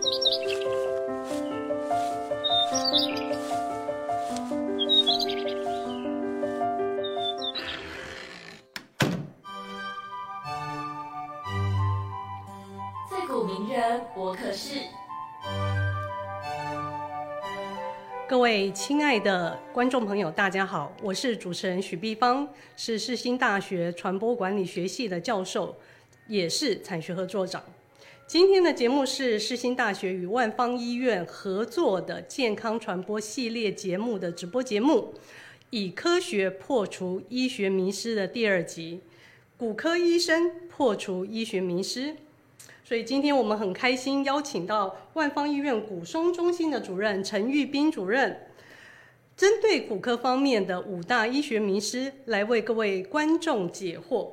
[0.00, 0.06] 自
[13.28, 14.78] 古名人我可是。
[18.26, 25.76] 各位亲爱的观众朋友，大家好，我是主持人许碧芳，是世新大学传播管理学系的教授，
[26.26, 27.62] 也是产学合作长。
[28.32, 35.14] 今天的节目是世新大学与万方医院合作的健康传播系列节目的直播节目，
[35.70, 39.00] 以科学破除医学迷失的第二集，
[39.56, 42.14] 骨科医生破除医学迷失。
[42.84, 48.46] 所以今天我们很开心邀请到万方医院骨松中心的主任陈玉斌主任，
[49.36, 54.28] 针对骨科方面的五大医学迷失来为各位观众解惑，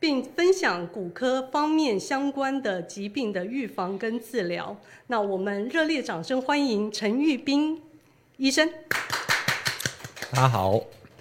[0.00, 4.74] 并分享骨科方面相关的疾病的预防跟治疗。
[5.08, 7.82] 那我们热烈掌声欢迎陈玉斌
[8.38, 8.66] 医生。
[10.32, 10.80] 大家好，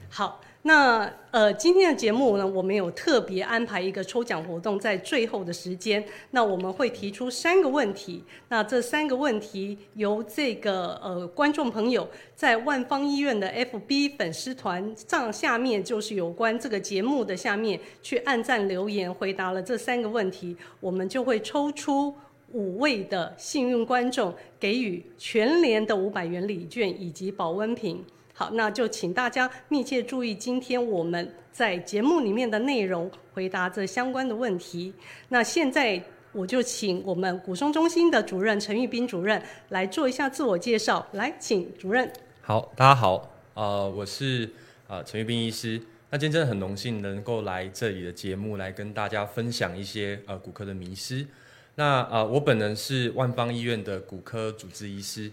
[0.10, 22.14] 好，那呃，今天的节目呢，我们有特别安排一个抽奖活动，在最后的时间，那我们会提出三个问题，那这三个问题由这个呃观众朋友在万方医院的 FB 粉丝团上下面，就是有关这个节目的下面去按赞留言，回答了这三个问题，我们就会抽出。
[22.52, 28.04] 五位的幸运观众给予全联的五百元礼券以及保温瓶。
[28.40, 34.94] 好，那就请大家密切注意今天我们在节目里面的内容，回答这相关的问题。
[35.28, 41.06] 那现在我就请我们骨松中心的主任陈玉斌主任来做一下自我介绍。
[41.12, 42.10] 来，请主任。
[42.40, 44.50] 好，大家好，呃，我是
[44.88, 45.78] 呃陈玉斌医师。
[46.10, 51.28] 那今天真的很荣幸能够来这里的节目，来跟大家分享一些呃骨科的迷思。
[51.76, 55.30] 那呃，我本人是万方医院的骨科主治医师，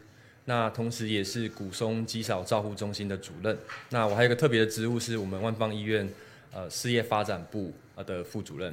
[0.47, 3.57] 那同时也是骨松肌少照护中心的主任。
[3.91, 6.09] 那我还有一个特别的职务，是我们万方医院
[6.53, 8.73] 呃事业发展部呃的副主任。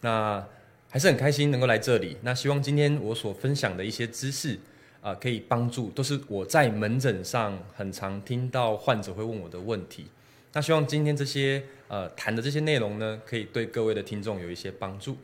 [0.00, 0.44] 那
[0.90, 2.16] 还是很开心能够来这里。
[2.22, 4.58] 那希望今天我所分享的一些知识
[5.00, 10.06] 啊，可以帮助，都是我在门诊上很常听到患者会问我的问题。
[10.52, 15.16] 那希望今天这些呃谈的这些内容呢，可以对各位的听众有一些帮助。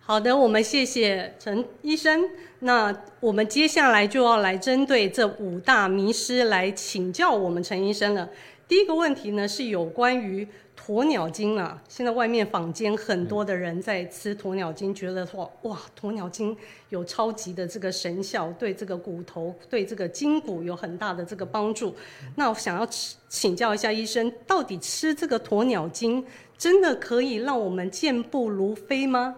[0.00, 2.28] 好的，我们谢谢陈医生。
[2.60, 8.28] 那我们接下来就要来针对这五大迷失来请教我们陈医生了。
[8.68, 10.46] 第一个问题呢是有关于
[10.78, 16.56] 鸵鸟精啊，现在外面坊间很多的人在吃鸵鸟精，觉得说哇，鸵鸟精
[16.88, 21.94] 有超级的这个神效，对这个骨头、对这个筋骨有很大的这个帮助。
[22.36, 22.86] 那我想要
[23.28, 26.24] 请教一下医生，到底吃这个鸵鸟精
[26.56, 29.34] 真的可以让我们健步如飞吗？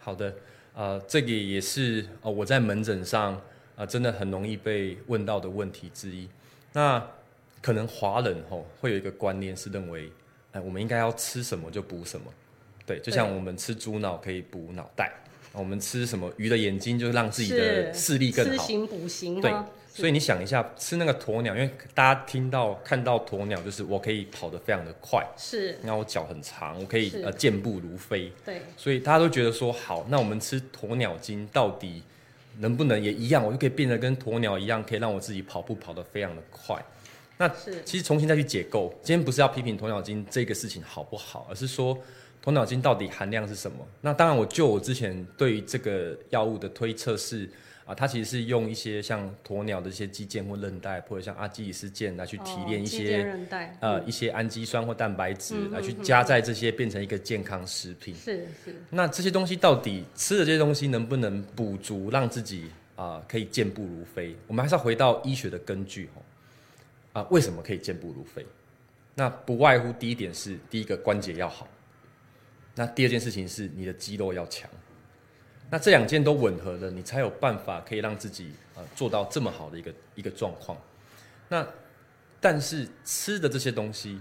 [0.00, 0.34] 好的，
[0.74, 3.40] 呃，这个也是呃我在门诊上
[3.76, 6.28] 啊，真的很容易被问到的问题之一。
[6.72, 7.04] 那
[7.62, 10.10] 可能华人吼会有一个观念是认为，
[10.52, 12.26] 哎，我们应该要吃什么就补什么，
[12.84, 15.12] 对，就像我们吃猪脑可以补脑袋，
[15.52, 19.52] 我们吃什么鱼的眼睛就让自己的视力更好，吃行补行，对。
[19.96, 28.60] 所以你想一下，吃那个鸵鸟，因为大家听到看到鸵鸟，就是我可以跑得非常的快，是，那我脚很长，我可以呃健步如飞，对。
[28.76, 32.02] 所以大家都觉得说，好，那我们吃鸵鸟精到底
[32.58, 36.76] 能不能也一样，我就可以变得跟鸵鸟一样，可以让我自己跑步跑得非常的快。
[37.36, 37.48] 那
[37.84, 41.96] 其实重新再去解构，今天不是要批评鸵鸟精这个事情好不好，而是说
[42.44, 43.76] 鸵鸟精到底含量是什么？
[44.00, 47.48] 那当然，我就我之前对于这个药物的推测是。
[47.86, 53.46] 啊，它其实是用一些像鸵鸟的一些肌腱或韧带，或者像阿基里斯腱来去提炼一些
[53.80, 58.14] 呃一些氨基酸或蛋白质来去加在这些变成一个健康食品。
[58.14, 58.74] 是是。
[58.88, 64.34] 那这些东西到底吃的这些东西能不能补足，让自己啊可以健步如飞？
[64.46, 67.20] 我们还是要回到医学的根据哦。
[67.20, 68.46] 啊，为什么可以健步如飞？
[69.14, 71.68] 那不外乎第一点是第一个关节要好，
[72.74, 74.70] 那第二件事情是你的肌肉要强。
[75.70, 80.78] 那这两件都吻合了，你才有办法可以让自己呃做到这么好的一个一个状况。
[81.48, 81.66] 那
[82.40, 84.20] 但是吃的这些东西，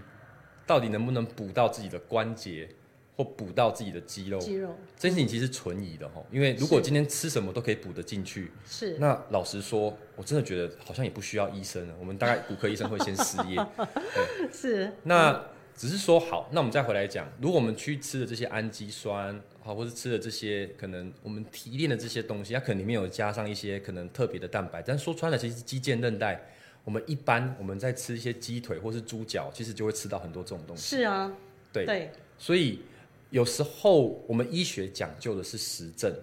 [0.66, 2.68] 到底能不能补到自己的关节
[3.16, 4.40] 或补到自己的肌肉？
[4.40, 11.94] 肌肉这件事情其实存疑的哈，因为如果今天吃什么都可以补得进去，是那老实说，我真的觉得好像也不需要医生了。
[12.00, 13.64] 我们大概骨科医生会先失业。
[14.52, 15.40] 是那
[15.76, 19.42] 只是说好，那我们再回来讲，如果我们去吃的这些氨基酸。
[19.66, 26.38] 好，或是吃的这些可能我们提炼的这些东西，它可能里面有加上一些可能特别的蛋白，但说穿了，其实肌腱韧带。
[26.84, 30.98] 我们一般我们在吃一些鸡腿或是猪脚，其实就会吃到很多这种东西。
[30.98, 31.32] 是啊，
[31.72, 32.12] 对对。
[32.38, 32.82] 所以
[33.30, 36.14] 有时候我们医学讲究的是实证，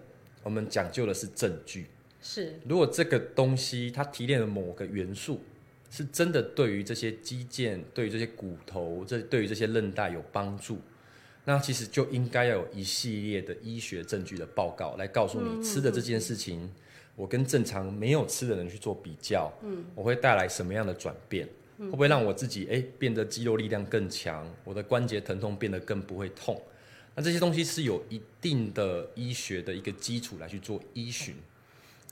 [0.43, 1.87] 我们讲究的是证据。
[2.21, 5.41] 是如果这个东西它提炼了某个元素
[5.91, 10.79] 是真的对于这些肌腱、对于这些骨头、这对于这些韧带有帮助，
[11.45, 16.73] 那其实就应该要有一系列的医学证据的报告来告诉你吃的这件事情，
[17.17, 21.49] 我跟正常没有吃的人去做比较，嗯，我会带来什么样的转变？
[21.79, 26.61] 会不会让我自己诶变得肌肉力量更强，我的关节疼痛变得更不会痛？
[27.17, 31.35] 那这些东西是有一定的医学的一个基础来去做依循。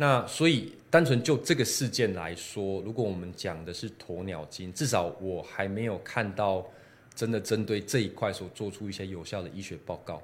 [0.00, 6.64] 那所以单纯就这个事件来说，如果我们讲的是鸵鸟精，至少我还没有看到
[7.16, 10.22] 真的针对这一块所做出一些有效的医学报告。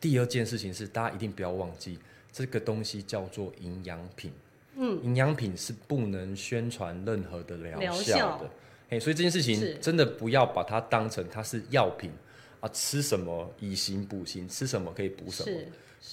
[0.00, 1.96] 第二件事情是，大家一定不要忘记，
[2.32, 4.32] 这个东西叫做营养品。
[4.74, 8.50] 嗯，营养品是不能宣传任何的疗疗效效的。
[8.90, 12.10] 哎，所以这件事情真的不要把它当成它是药品
[12.58, 15.60] 啊，吃什么以形补形，吃什么可以补什么。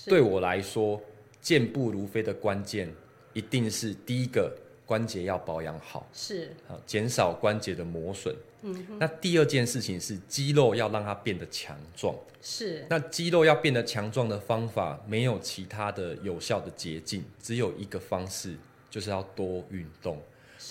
[0.06, 1.02] 对我来说，
[1.42, 2.94] 健步如飞的关键
[3.34, 4.56] 一定是第一个
[4.86, 8.36] 关节要保养好，是啊，减少关节的磨损。
[8.62, 12.14] 嗯，那第二件事情是肌肉要让它变得强壮。
[12.42, 18.56] 是那肌肉要变得强壮的方法，没有其他的有效的捷径，只有一个方式，
[18.90, 20.18] 就是要多运动，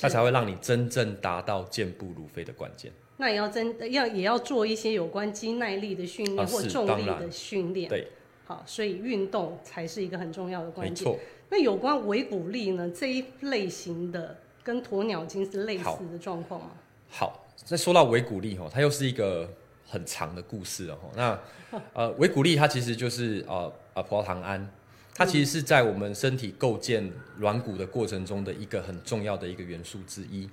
[0.00, 2.90] 它才会让你真正达到健步如飞的关键。
[3.18, 7.88] 那也要真要也要做一些有关肌耐力的训练啊或重力的训练。
[7.88, 8.06] 对，
[8.48, 11.04] 好，所以运动才是一个很重要的没关键。
[11.04, 11.18] 错。
[11.50, 16.70] 那有关维骨力呢这一类型的，跟鸵鸟精是类似的状况吗？
[17.10, 19.46] 好，再说到维骨力哈，它又是一个
[19.86, 20.98] 很长的故事哦。
[21.14, 21.38] 那
[21.92, 24.66] 呃，维骨力它其实就是呃呃葡萄糖胺，
[25.14, 30.48] 它其实是在我们身体构建软骨的过程中的一个很重要的一个元素之一。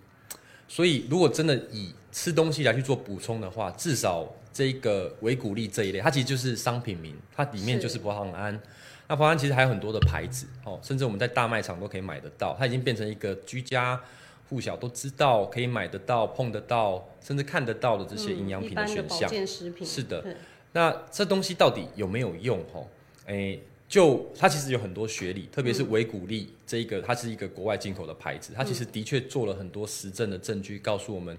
[0.68, 8.58] 所以，如果真的以吃东西来去做补充的话，至少这个维骨力这一类，它其实就是商品名，它里面就是是葡萄糖胺。
[9.06, 14.02] 那葡萄糖胺其实还有很多的牌子哦，甚至我们在大卖场都可以买得到，它已经变成一个居家
[14.48, 19.30] 户小都知道可以买得到、碰得到，甚至看得到的这些营养品的保选项。
[19.30, 20.24] 健食品是的
[20.72, 22.64] 那这东西到底有没有用？
[22.74, 22.90] 吼，
[23.26, 23.60] 诶，
[23.90, 31.38] 就它其实有很多学理，特别是维骨力这一个，它是一个国外进口的牌子，它其实的确做了很多实证的证据，告诉我们，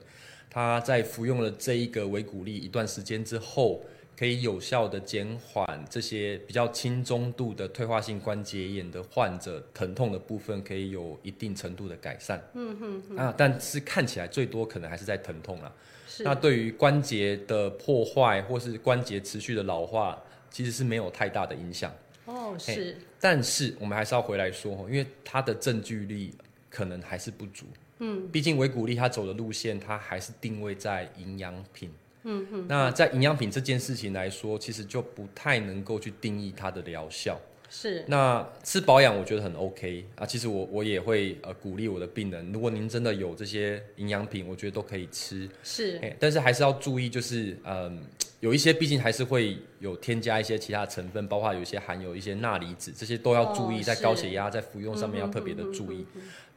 [0.57, 3.85] 它在服用了这一个维骨力一段时间之后，
[4.17, 12.43] 可以有效的减缓这些比较轻中度的退化性关节炎的患者疼痛的部分，可以有一定程度的改善。
[12.55, 12.75] 嗯
[13.07, 15.71] 哼啊，但是看起来最多可能还是在疼痛啦。
[16.09, 20.19] 是那对于关节的破坏或是关节持续的老化，
[20.51, 21.93] 其实是没有太大的影响。
[22.25, 26.33] 哦是但是我们还是要回来说哦，因为它的证据力
[26.71, 27.67] 可能还是不足。
[27.99, 31.91] 嗯，毕竟维骨力它走的路线，它还是定位在营养品。
[32.25, 37.41] 嗯嗯，那在营养品这件事情来说，其实就不太能够去定义它的疗效。
[37.69, 45.49] 是那吃保养我觉得很 OK 啊，其实我我也会呃鼓励我的病人，如果您真的有这些营养品，我觉得都可以吃。
[45.65, 48.05] 是哎，但是还是要注意，就是嗯，
[48.39, 56.07] 有一些毕竟还是会有添加一些其他成分，包括有一些含有一些钠离子，这些都要注意，哦在高血压在服用上面要特别的注意。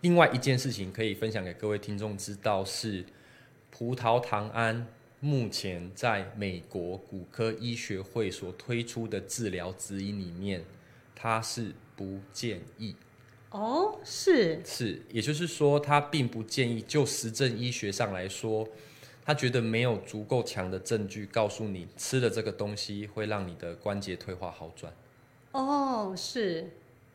[0.01, 3.05] 另外一件事情可以分享给各位听众知道是，
[3.69, 4.87] 葡萄糖胺
[5.19, 10.63] 目前在美国骨科医学会所推出的治疗指引里面，
[11.13, 12.95] 它是不建议。
[13.51, 18.65] 哦是是，也就是说，他并不建议就实证医学上来说，
[19.25, 24.93] 他觉得没有足够强的证据告诉你吃了这个东西会让你的关节退化好转。
[25.51, 26.69] 哦是，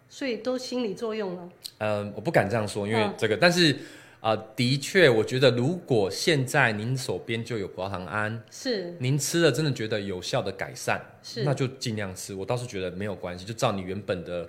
[0.09, 1.49] 所以都心理作用了。
[1.79, 3.73] 嗯，我不敢这样说，因为嗯这个，但是
[4.21, 12.33] 啊、呃的确，我觉得如果现在您手边就有葡萄糖胺，是您吃了真的觉得有效的改善，是那就尽量吃。
[12.35, 14.49] 我倒是觉得没有关系，就照你原本的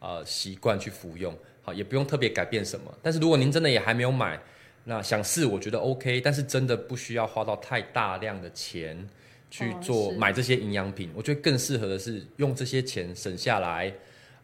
[0.00, 2.92] 呃习惯去服用，好，也不用特别改变什么。
[3.02, 4.38] 但是如果您真的也还没有买，
[4.84, 9.08] 那想试，我觉得 OK，但是真的不需要花到太大量的钱
[9.50, 11.10] 去做买这些营养品。
[11.14, 13.92] 我觉得更适合的是用这些钱省下来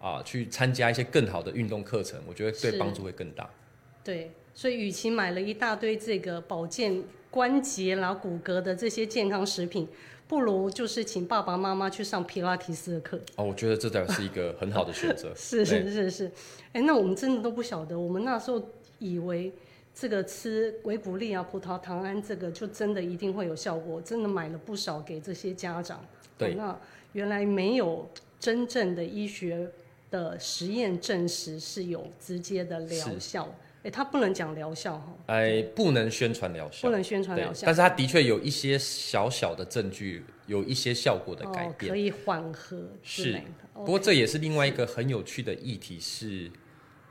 [0.02, 3.48] 啊、去参加一些更好的运动课程，我觉得对是帮助会更大。
[4.02, 9.86] 对，所以与其买了一大堆这个保健关节啦、骨骼的这些健康食品，
[10.26, 13.16] 不如就是请爸爸妈妈去上皮拉提斯的课。。
[13.36, 16.32] 哦，我觉得这才是一个很好的选择 是对是是是，
[16.72, 18.60] 哎，那我们真的都不晓得，我们那时候
[18.98, 19.52] 以为
[19.94, 26.04] 这个吃维骨力啊、葡萄糖胺这个就真的一定会有效果，真的买了不少给这些家长。
[26.36, 26.80] 对哦那
[27.12, 29.70] 原来没有真正的医学
[30.12, 33.52] 的实验证实是有直接的疗效。
[33.82, 36.92] 哎，它不能讲疗效哈，哎，不能宣传疗效不。
[36.94, 41.90] 能宣传对疗，效，但是它的确有一些小小的证据，有一些效果的改哦，变。
[41.90, 43.44] 可以缓和之是类的。
[43.74, 46.48] 不过这也是另外一个很有趣的议题是，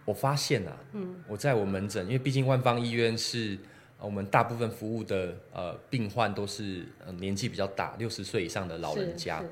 [0.06, 3.58] 我发现啊，嗯，我在我门诊，因为毕竟万方医院是
[4.00, 9.44] 呃我们大部分服务的呃病患都是呃年纪比较大，六十岁以上的老人家。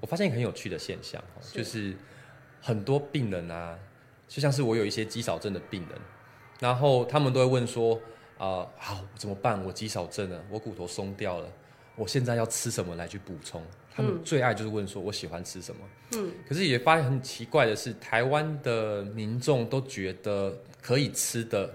[0.00, 1.22] 我发现一个很有趣的现象，
[1.52, 1.94] 就是
[2.66, 3.78] 很多病人啊，
[4.26, 5.96] 就像是我有一些肌少症的病人，
[6.58, 7.94] 然后他们都会问说，
[8.38, 9.64] 啊、好怎么办？
[9.64, 11.48] 我肌少症了，我骨头松掉了，
[11.94, 13.62] 我现在要吃什么来去补充？
[13.94, 15.80] 他们最爱就是问说，我喜欢吃什么？
[16.16, 21.72] 嗯，可是也发现很奇怪的是，台湾的民众都觉得可以吃的，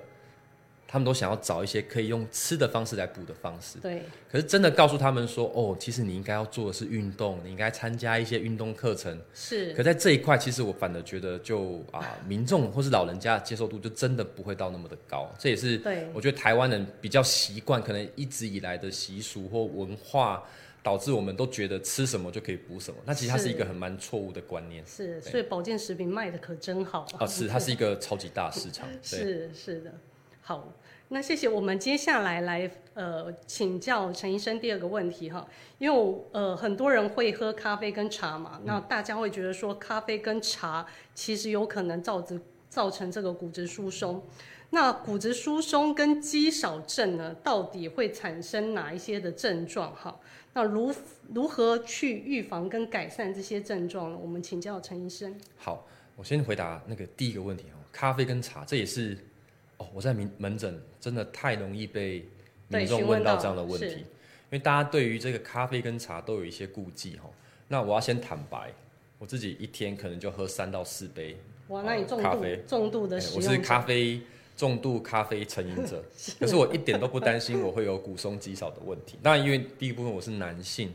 [0.91, 3.79] 他们都想要找一些可以用吃的方式来补的方式。
[3.79, 9.17] 对，可是真的告诉他们说，哦，其实你应该要做的是运动，你应该参加一些运动课程。
[9.33, 15.33] 是可在这一块，其实我反而觉得就啊， 民众或是老人家的接受度就真的不会到那么的高。
[15.39, 20.43] 这也是对我觉得台湾人比较习惯，可能一直以来的习俗或文化，
[20.83, 22.99] 导致我们都觉得吃什么就可以补什么。
[23.05, 24.83] 那其实它是一个很蛮错误的观念。
[24.85, 28.89] 是，所以保健食品卖的可真好啊，是它是一个超级大市场。
[29.09, 29.93] 对，是是的，
[30.51, 30.67] 好，
[31.07, 31.47] 那谢谢。
[31.47, 44.21] 我们接下来来呃请教陈医生第二个问题哈，因为呃很多人会喝咖啡跟茶嘛，那大家会觉得说咖啡跟茶其实有可能造成造成这个骨质疏松。
[44.71, 49.95] 那骨质疏松跟肌少症呢，到底会产生哪一些的症状？
[49.95, 50.19] 哈，
[50.51, 50.93] 那如
[51.33, 54.17] 如何去预防跟改善这些症状呢？
[54.21, 55.33] 我们请教陈医生。
[55.55, 59.17] 好，我先回答那个第一个问题哦，咖啡跟茶，这也是
[59.81, 62.23] 哦，我在门门诊真的太容易被
[62.67, 64.05] 民众问到这样的问题，因
[64.51, 67.29] 为大家对于这个咖啡跟茶都有一些顾忌哈。
[67.67, 68.71] 那我要先坦白，
[69.17, 71.35] 我自己一天可能就喝三到四杯，
[71.69, 74.21] 哇，那你重度咖啡重度的哎我是咖啡
[74.55, 76.03] 重度咖啡成瘾者，
[76.39, 79.17] 可是我一点都不担心我会有骨松肌少的问题。
[79.23, 80.93] 那因为第一部分我是男性，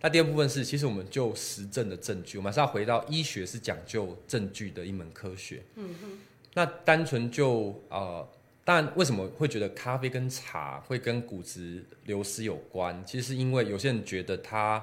[0.00, 5.62] 那第二部分是其实我们就实证的证据，我们还是要回到医学是讲究证据的一门科学。
[5.74, 6.18] 嗯哼，
[6.58, 8.26] 那单纯就呃。
[8.64, 13.02] 当然，为什么会觉得咖啡跟茶会跟骨质流失有关？
[13.06, 14.78] 其实是因为有些人觉得它，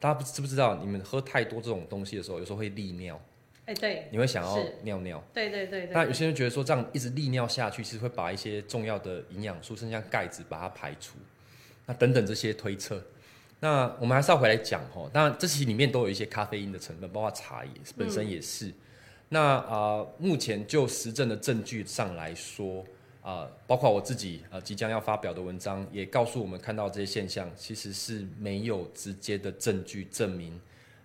[0.00, 3.20] 大家不知不知道，你们喝太多这种东西的时候，有时候会利尿，
[3.66, 5.22] 哎，对，你会想要尿尿。
[5.34, 11.18] 对对对对，那有些人觉得说这样一直利尿下去，其实会把一些重要的营养素，甚至像钙质把它排除，
[11.84, 13.04] 那等等这些推测。
[13.60, 18.72] 那我们还是要回来讲哈，当然这其实里面都有一些咖啡因的成分，包括茶也本身也是。
[19.28, 22.84] 那啊、呃目前就实证的证据上来说，
[23.22, 30.60] 啊、包括我自己呃即将要发表的文章，也告诉我们看到这些现象，其实是没有直接的证据证明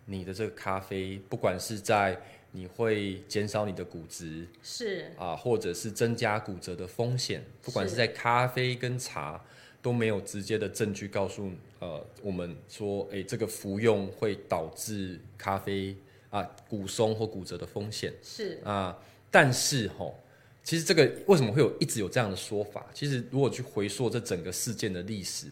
[0.05, 2.15] 你的这个咖啡，不管是在
[2.51, 5.11] 你会减少你的骨质是。
[5.17, 7.95] 啊，或者是增加骨折的风险，不管是是。
[7.97, 9.43] 在咖啡跟茶
[9.81, 11.49] 都没有直接的证据告诉
[11.79, 15.95] 呃我们说，诶，这个服用会导致咖啡
[16.31, 18.97] 啊骨松或骨折的风险是啊。
[19.29, 20.19] 但是吼，
[20.63, 22.85] 其实这个为什么会有一直有这样的说法？
[22.93, 25.47] 其实如果去回溯这整个事件的历史，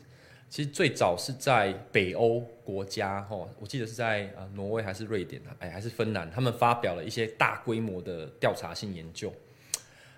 [0.50, 9.32] 其实最早是在北欧国家吼，我记得是在呃挪威还是瑞典啊，哎还是芬兰，他们发表了一些大规模的调查性研究。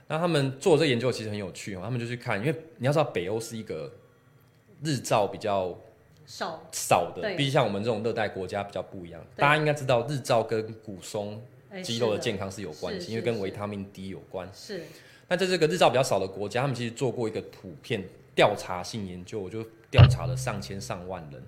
[0.08, 3.94] 那他们做这个研究其实很有趣哦，他们就去看，因为你要知道北欧是一个
[4.84, 5.77] 日照比较
[6.25, 9.25] 少少的，毕竟像我们这种热带国家比较不一样。
[9.36, 14.50] 大家应该知道，日照跟骨松、哎肌肉的健康是有关系，因为跟维他命 D 有关。
[14.54, 14.84] 是
[15.28, 18.04] 那在这个日照比较少的国家，他们其实做过一个普遍
[18.36, 21.42] 调查性研究，我就调查了上千上万人，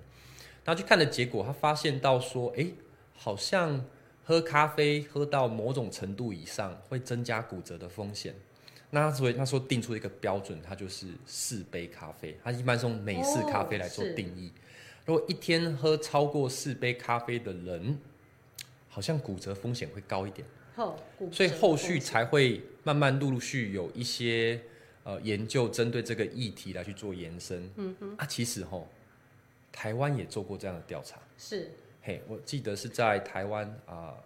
[0.64, 2.72] 然后去看的结果，他发现到说，诶，
[3.14, 3.84] 好像
[4.24, 8.34] 喝咖啡喝到某种程度以上，会增加骨折的风险。
[8.94, 14.52] 那所以那时候定出一个标准，它就是四杯咖啡，它一般是用美式咖啡来做定义。
[15.04, 17.98] 如果一天喝超过四杯咖啡的人，
[18.88, 20.46] 好像骨折风险会高一点。
[21.30, 24.60] 所以折后续才会慢慢陆陆续有一些
[25.02, 27.70] 呃研究针对这个议题来去做延伸。
[27.76, 28.88] 嗯哼，啊，其实吼，
[29.70, 31.20] 台湾也做过这样的调查。
[31.36, 31.70] 是
[32.02, 34.16] 嘿，我记得是在台湾啊呃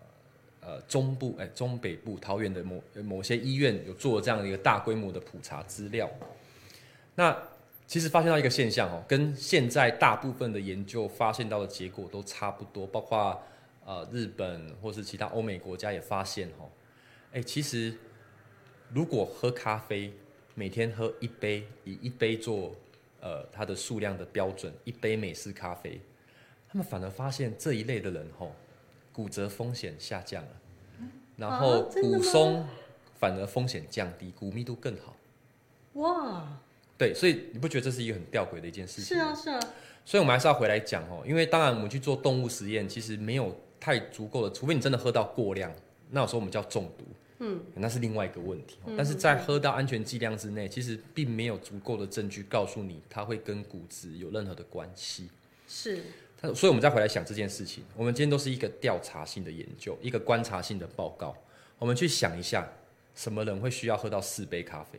[0.68, 6.10] 呃中部哎、中北部桃园的某某些医院有做这样的一个大规模的普查资料。
[7.14, 7.34] 那
[7.86, 13.42] 其实发现到一个现象哦，跟现在大部分的研究发现到的结果都差不多，包括
[13.86, 16.68] 呃日本或是其他欧美国家也发现哦，
[17.32, 17.94] 哎、其实
[18.92, 20.12] 如果喝咖啡，
[20.54, 22.74] 每天喝一杯，以一杯做
[23.22, 25.98] 呃它的数量的标准，一杯美式咖啡，
[26.68, 28.52] 他们反而发现这一类的人吼，
[29.18, 30.48] 骨折风险下降了，
[31.36, 32.64] 然后骨松
[33.18, 35.16] 反而风险降低，骨密度更好。
[35.94, 36.56] 哇，
[36.96, 39.16] 对，所以你不觉得这是一个很吊诡的一件事情？
[39.16, 39.58] 是啊是啊，
[40.04, 45.74] 所以我们还是要回来讲哦，因为当然我们去做动物实验，其实没有太足够的，除非你真的喝到过量，
[46.10, 47.04] 那有时候我们叫中毒。
[47.40, 48.78] 嗯，那是另外一个问题。
[48.96, 55.28] 但是在喝到安全剂量之内，其实并没有足够的证据告诉你它会跟骨质有任何的关系。
[55.66, 56.02] 是，
[56.40, 61.36] 它所以我们再回来想这件事情，我们今天都是一个调查性的研究，一个观察性的报告。
[61.78, 62.68] 我们去想一下，
[63.14, 64.98] 什么人会需要喝到四杯咖啡？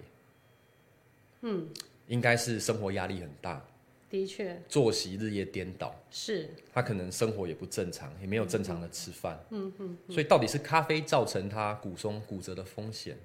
[1.41, 1.67] 嗯，
[2.07, 3.65] 应该是生活压力很大，
[4.09, 9.41] 的确作息日夜颠倒，是，他可能生活也不正常，也没有正常的吃饭。
[9.51, 9.97] 嗯嗯。
[10.09, 13.17] 所以到底是咖啡造成他骨松骨折的风险，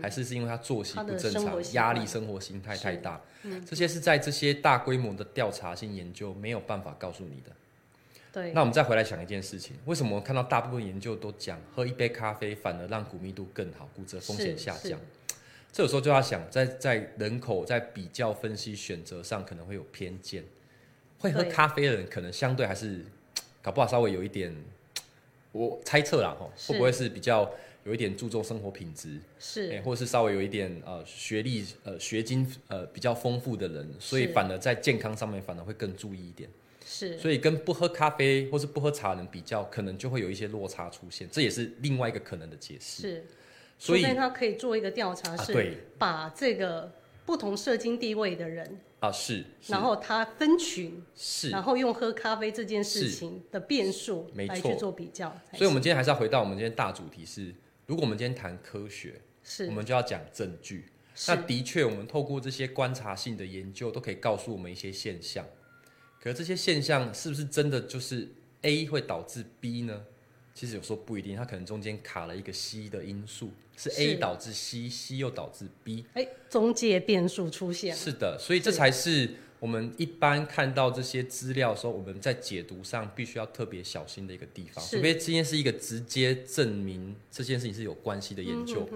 [0.00, 3.20] 还是是因为他作息不正常压力生活心态太大？
[3.66, 7.52] 这些是在这些大规模的调查性研究没有办法告诉你的。
[8.32, 15.00] 对，那我们再回来想一件事情，为什么我看到大部分研究都讲喝一杯咖啡反而让骨密度更好，骨折风险下降？
[15.72, 20.44] 这有时候就要想，在在人口在比较分析选择上可能会有偏见，
[21.18, 23.04] 会喝咖啡的人可能相对还是
[23.62, 24.54] 搞不好稍微有一点，
[25.52, 27.50] 我猜测啦吼，会不会是比较
[27.84, 29.72] 有一点注重生活品质，是。
[29.72, 36.48] 哎，或者是稍微有一点呃学历呃学经呃比较丰富的人，所以反而在健康上面反而会更注意一点。
[36.84, 43.02] 是，所以跟不喝咖啡或是不喝茶的人比较，可能就会有一些落差出现，这也是另外一个可能的解释。
[43.02, 43.26] 是，
[43.78, 45.76] 所以他可以做一个调查，是啊对。
[45.96, 46.90] 把这个
[47.24, 49.72] 不同社经地位的人，啊，是，是。
[49.72, 55.30] 然后他分群，是，然后用喝咖啡这件事情的变数来去做比较。
[55.54, 57.54] 所以我们今天还是要回到我们今天大主题是，
[57.90, 60.84] 如果我们今天谈科学，是我们就要讲证据。
[61.26, 65.44] 那的确，我们透过这些观察性的研究，都可以告诉我们一些现象。
[66.20, 68.28] 可是这些现象是不是真的就是
[68.62, 70.04] A 会导致 B 呢？
[70.54, 76.06] 其实有时候不一定，它可能中间卡了一个 C 的因素，是 A 导致 C，C 又导致 B。
[76.14, 84.84] 哎，中介变数出现，是的，所以这是才是我们一般看到这些资料的时候，我们在解读上必须要特别小心的一个地方。
[84.84, 88.88] 除非今天是一个直接证明这件事情是有关系的研嗯究，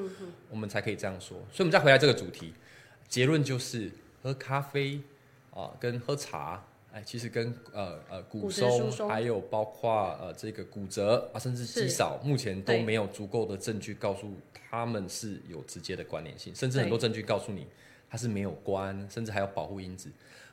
[0.51, 1.37] 我们才可以这样说。
[1.53, 2.55] 所以，我们再回来这个主题，
[3.07, 3.91] 结论就是
[4.23, 5.01] 喝咖啡
[5.53, 6.65] 啊，跟喝茶。
[6.95, 14.33] 哎，其实跟呃呃骨松还有包括呃这个骨折啊，甚至肌少，目前都没有足够的证据告诉
[14.71, 17.67] 他们是有直接的关联性，甚至很多证据告诉你
[18.09, 20.09] 它是没有关，甚至还有保护因子。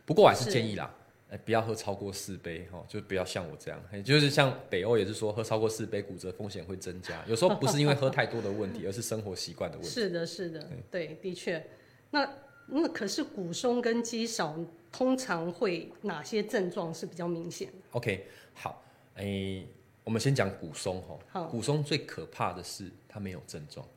[0.06, 0.94] 不过我还是是建议啦，
[1.30, 9.90] 哎，不要喝超过四杯哈，就不要像我这样，哎就是像北欧也是说喝超过四杯骨折风险会增加，有时候不是因为喝太多的问题， 而是生活习惯的问题。
[9.90, 11.66] 是的，是的，对，的确。
[12.10, 12.30] 那
[12.68, 14.58] 那可是骨松跟肌少
[14.92, 18.84] 通常会哪些症状是比较明显的？OK，好，
[19.16, 19.64] 哎，
[20.04, 23.88] 我们先讲骨松哈，好骨松最可怕的是它没有症状。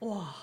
[0.00, 0.34] 哇，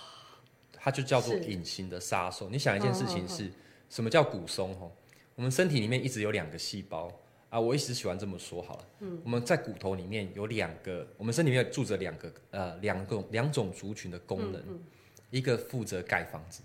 [0.74, 2.50] 它就叫做是隐形的杀手。
[2.50, 3.52] 你想一件事情是，
[3.90, 4.74] 什么叫骨松？
[4.76, 4.90] 哈，
[5.38, 7.12] 我们身体里面一直有两个细胞
[7.50, 8.86] 啊，我一直喜欢这么说好了。
[9.02, 14.62] 嗯，我们在骨头里面有两个，我们身体里面住着两个呃两个两种族群的功能，
[15.30, 16.64] 一个负责盖房子，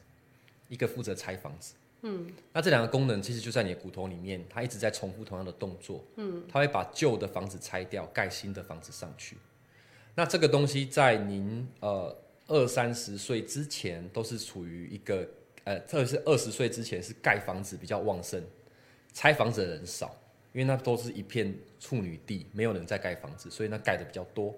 [0.68, 1.74] 一个负责拆房子。
[2.00, 6.02] 嗯，那这两个功能其实就在你的骨头里面，它一直在重复同样的动作。
[6.16, 9.36] 嗯，它会把旧的房子拆掉，盖新的房子上去。
[10.14, 15.28] 那这个东西在您呃二三十岁之前都是处于一个
[15.64, 18.42] 呃，特别是二十岁之前是盖房子比较旺盛，
[19.12, 20.16] 拆房子的人少，
[20.52, 24.54] 因为那都是一片处女地，没有人在盖房子，所以那盖的比较多。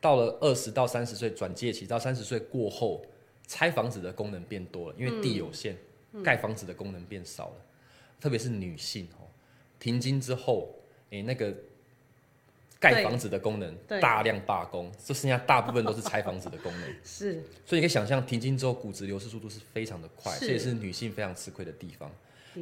[0.00, 3.04] 到了二十到三十岁转介期，到三十岁过后，
[3.46, 5.76] 拆房子的功能变多了，因为地有限，
[6.22, 7.54] 盖房子的功能变少了。
[8.20, 9.24] 特别是女性哦，
[9.78, 10.68] 停经之后，
[11.10, 11.54] 诶、那个
[12.78, 16.82] 盖房子的功能大量罢工，这剩下大部分都是拆房子的功能。
[17.02, 22.10] 是所以你可以想象，停经之后骨质流失速度是非常的快，这也是女性非常吃亏的地方。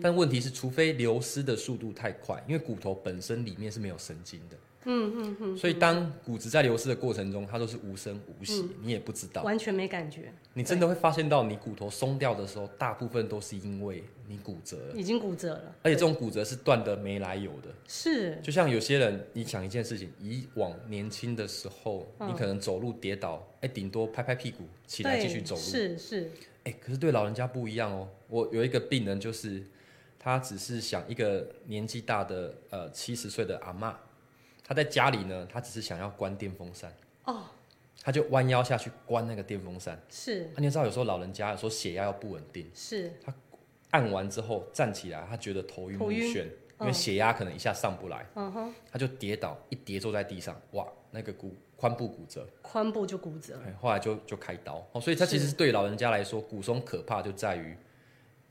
[0.03, 9.43] 但问题是，除非流失的速度太快，因为骨头本身里面是没有神经的，嗯嗯嗯，所以当骨质在流失的过程中，它都是无声无息，你也不知道。
[9.43, 17.69] 完全没感觉，你真的会发现到，你骨头松掉的时候，大部分都是因为你骨折了，已经骨折了，而且这种骨折是断的没来由的。
[17.87, 26.31] 是就像有些人，你想一件事情，以往年轻的时候，嗯你可能走路跌倒，哎，顶多拍拍屁股起来继续走路，是是
[26.65, 28.09] 哎、可是对老人家不一样哦。
[28.27, 29.63] 我有一个病人，就是
[30.25, 33.93] 他只是想一个年纪大的呃七十岁的阿嬷，
[34.67, 36.91] 他在家里呢，他只是想要关电风扇，
[37.25, 37.43] 哦，
[38.03, 40.01] 他就弯腰下去关那个电风扇。
[40.09, 40.45] 是。
[40.45, 43.13] 啊、你知道，有时候老人家有时候血压要不稳定，是。
[43.23, 43.35] 他
[43.91, 52.49] 按完之后站起来，他觉得头晕目眩，因为嗯血压可能一下上不来，嗯哼，他就跌倒，一跌坐在地上，哇，那个骨髋部骨折。
[52.63, 54.83] 髋部就骨折，哎，后来就就开刀。
[54.93, 55.53] 哦，所以他其实是。
[55.55, 57.77] 对老人家来说，骨松可怕就在于，哎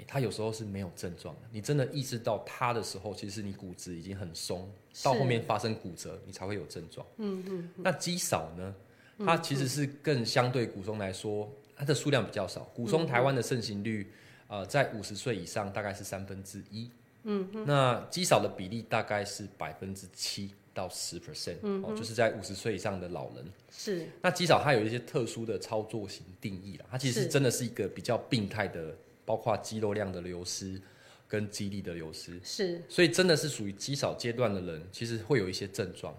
[0.08, 1.42] 他有时候是没有症状的。
[1.52, 4.70] 你真的意识到它的时候，其实你骨质已经很松，
[5.04, 7.06] 到后面发生骨折，你才会有症状。
[7.18, 7.70] 嗯嗯。
[7.78, 8.76] 那肌少呢？
[9.20, 12.62] 它其实是更相对骨松来说，它的数量比较少。
[12.74, 14.12] 骨松台湾的盛行率，
[14.48, 16.90] 呃，在五十岁以上大概是三分之一。
[17.24, 23.46] 嗯，那肌少的比例大概是百分之七到十 percent，哦，就是在五十岁以上的老人。
[23.72, 28.94] 是那肌少它有一些特殊的操作型定义啦，它其实真的是一个比较病态的，
[29.26, 30.82] 包括肌肉量的流失
[31.28, 32.40] 跟肌力的流失。
[32.44, 36.16] 是所以真的是属于肌少阶段的人，其实会有一些症状。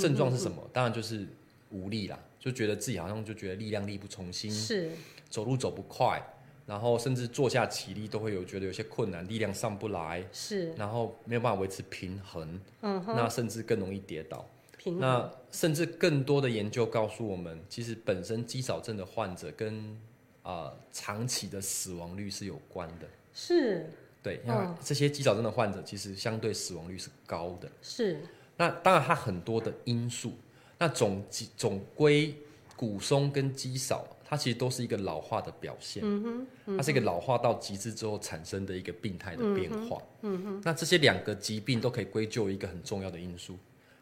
[0.00, 0.68] 症状是什么？
[0.72, 1.24] 当然就是
[1.70, 4.90] 无力啦，就觉得自己好像就觉得力量力不从心，是
[5.30, 6.20] 走路走不快，
[6.66, 14.44] 然后甚至坐下起立都会有觉得有些困难，力量上不来，是，然后没有办法维持平衡，嗯，那甚至更容易跌倒。
[14.76, 20.15] 平衡那甚至更多的研究告诉我们，其实本身肌少症的患者跟啊、
[20.46, 23.08] 呃长期的死亡率是有关的。
[23.34, 23.90] 是
[24.22, 27.68] 对，那嗯这些肌少症的患者其实相对死亡率是高的。
[27.82, 28.20] 是
[28.56, 30.32] 那当然，它很多的因素，
[30.78, 32.34] 那总肌总归
[32.76, 36.02] 骨松跟肌少，它其实都是一个老化的表现。
[36.04, 40.00] 嗯哼，它是一个老化到极致之后产生的一个病态的变化。
[40.22, 43.58] 嗯哼，那这些两个疾病都可以归咎一个很重要的因素，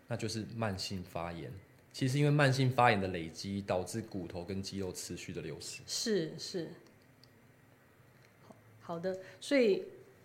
[0.07, 1.53] 那就是慢性发炎。
[1.95, 5.81] 其实因为慢性发炎的累积，导致骨头跟肌肉持续的流失。
[5.87, 6.69] 是是，
[8.49, 9.81] 好好的，所以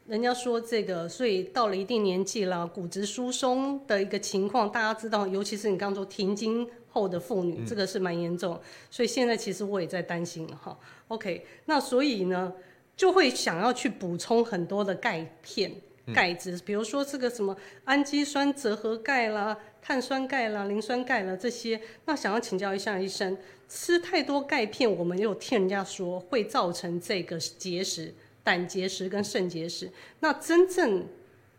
[0.08, 10.75] 人家说这个，所以到了一定年纪了，骨质疏松的一个情况，大家知道，尤其是你刚刚说停经后的妇女，这个是蛮严重，所以现在其实我也在担心了哈。
[11.10, 12.51] OK，那所以呢，
[12.97, 15.71] 就会想要去补充很多的钙片。
[16.12, 17.55] 钙质，比如说这个什么
[17.86, 23.37] 氨基酸折合钙啦、碳酸钙啦、磷酸钙啦这些，那想要请教一下医生，
[23.67, 28.13] 吃太多钙片，我们有听人家说会造成这个结石、
[28.43, 29.91] 胆结石跟肾结石。
[30.19, 31.05] 那真正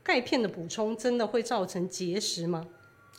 [0.02, 2.66] 钙片的补充真的会造成结石吗？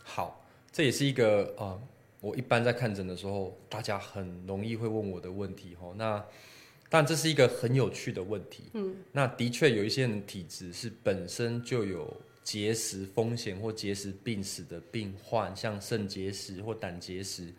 [0.04, 1.82] 好，这也是一个呃，
[2.20, 5.94] 我一般在看诊的时候，大家很容易会问我的问题哈。
[5.96, 6.24] 那
[6.90, 8.64] 当然这是一个很有趣的问题。
[8.74, 17.54] 嗯，那的确有一些人体质是本身就有结石风险或结石病史的病患，像肾结石或胆结石，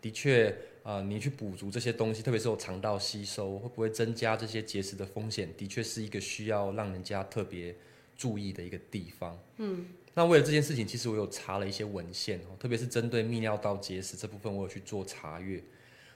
[0.00, 5.48] 的确啊、你去补足这些东西，特别是有肠道吸收，会不会增加这些结石的风险？
[5.56, 7.74] 的确是一个需要让人家特别
[8.16, 9.38] 注意的一个地方。
[9.56, 15.62] 嗯那为了这件事情，其实我有查了一些文献哦，特别是针对泌尿道结石这部分，我有去做查阅。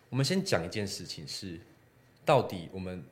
[0.08, 1.60] 我们先讲一件事情是，
[2.24, 3.04] 到底我们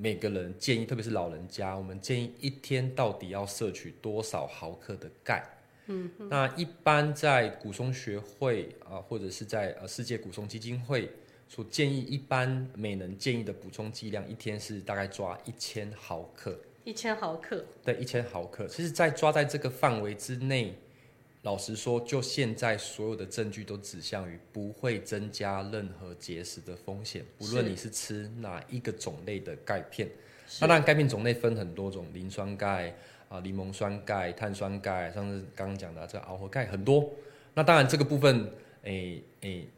[0.00, 5.44] 每个人建议，特别是老人家，我们建议一天到底要摄取多少毫克的钙？
[5.86, 11.10] 嗯，那一般在骨松学会啊，或者是在呃世界骨松基金会
[11.48, 16.56] 所建议，一般每人建议的补充剂量，一天是大概抓一千毫克。
[16.84, 18.68] 一千毫克，对，一千毫克。
[18.68, 20.74] 其实，在抓在这个范围之内，
[21.42, 30.08] 老实说，就现在所有的证据都指向于不会增加任何结石的风险，不论你是吃哪一个种类的钙片。
[30.60, 32.92] 那当然，钙片种类分很多种，磷酸钙
[33.28, 37.08] 啊、柠檬酸钙、碳酸钙，上次刚刚讲的这个螯合钙很多。
[37.54, 38.50] 那当然，这个部分，
[38.82, 39.68] 诶、诶、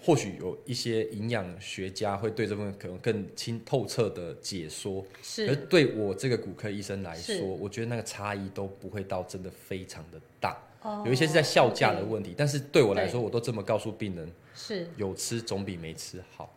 [0.00, 5.04] 或许有一些营养学家会对这部分可能更清透彻的解说。
[5.22, 11.02] 是而对我这个骨科医生来说，我觉得那个差异都不会到真的非常的大，哦。
[11.06, 12.34] 有一些是在效价的问题。
[12.36, 14.86] 但是对我来说，我都这么告诉病人，是。
[14.96, 16.54] 有吃总比没吃好，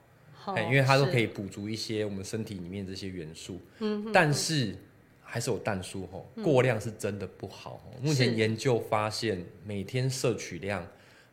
[0.57, 3.59] 因为它都可以补足一些我们身体里面这些元素。
[3.79, 4.75] 嗯，但是
[5.23, 7.81] 还是有淡数吼，过量是真的不好。
[7.99, 10.85] 目前研究发现，每天摄取量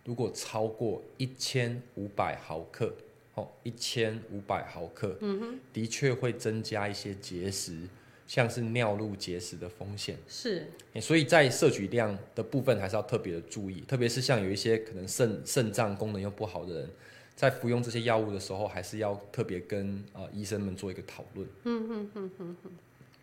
[0.05, 2.95] 如果超过一千五百毫克，
[3.35, 7.87] 哦，一千五百毫克，嗯哼，的确会增加一些结石，
[8.27, 10.17] 像是尿路结石的风险。
[10.29, 16.91] 是欸所以在摄取量的部分还是要特别的注意，特别是像有一些可能肾肾脏功能又不好的人，
[17.35, 21.49] 在服用这些药物的时候，还是要特别跟呃医生们做一个讨论。
[21.65, 22.57] 嗯嗯嗯嗯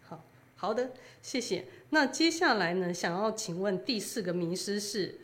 [0.02, 0.24] 好
[0.56, 1.66] 好的，谢谢。
[1.92, 5.20] 那接下来呢，想要请问第四个迷失是，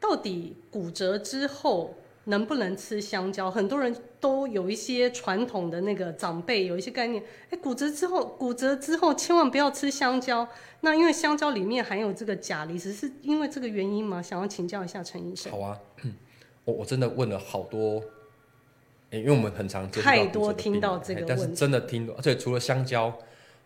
[0.00, 3.50] 到底骨折之后能不能吃香蕉？
[3.50, 10.46] 很多人都有一些传统的那个长辈有一些概念，哎，骨折之后，骨折之后千万不要吃香蕉。
[10.82, 14.20] 那因为香蕉里面含有这个钾离子，是因为这个原因吗？
[14.22, 15.50] 想要请教一下陈医生。
[15.50, 15.78] 好啊，
[16.64, 18.02] 我我真的问了好多，
[19.10, 23.12] 欸因为我们很常接触太多听到这个问题真的听到，而且除了香蕉，我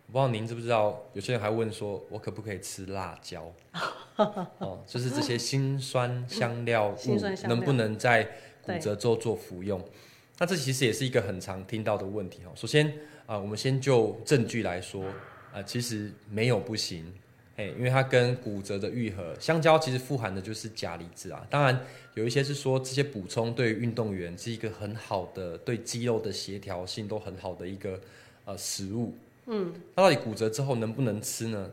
[0.07, 3.51] 不知道您知不知道，有些人还问说，我可不可以吃辣椒？
[4.59, 8.23] 哦，就是这些辛酸香料物辛酸香料能不能在
[8.61, 9.81] 骨折之后做服用？
[10.37, 12.51] 那这其实也是一个很常听到的问题哦。
[12.55, 12.91] 首先
[13.25, 15.03] 啊、我们先就证据来说，
[15.51, 17.11] 啊、其实没有不行，
[17.55, 21.45] 哎，因为它跟骨折的愈合，香蕉其实富含的就是钾离子啊。
[21.49, 21.79] 当然
[22.13, 27.99] 有一些是说这些补充对运动员是一个很好的，对肌肉的协调性都很好的一个
[28.45, 29.15] 呃食物。
[29.47, 31.71] 嗯，那到底骨折之后能不能吃呢？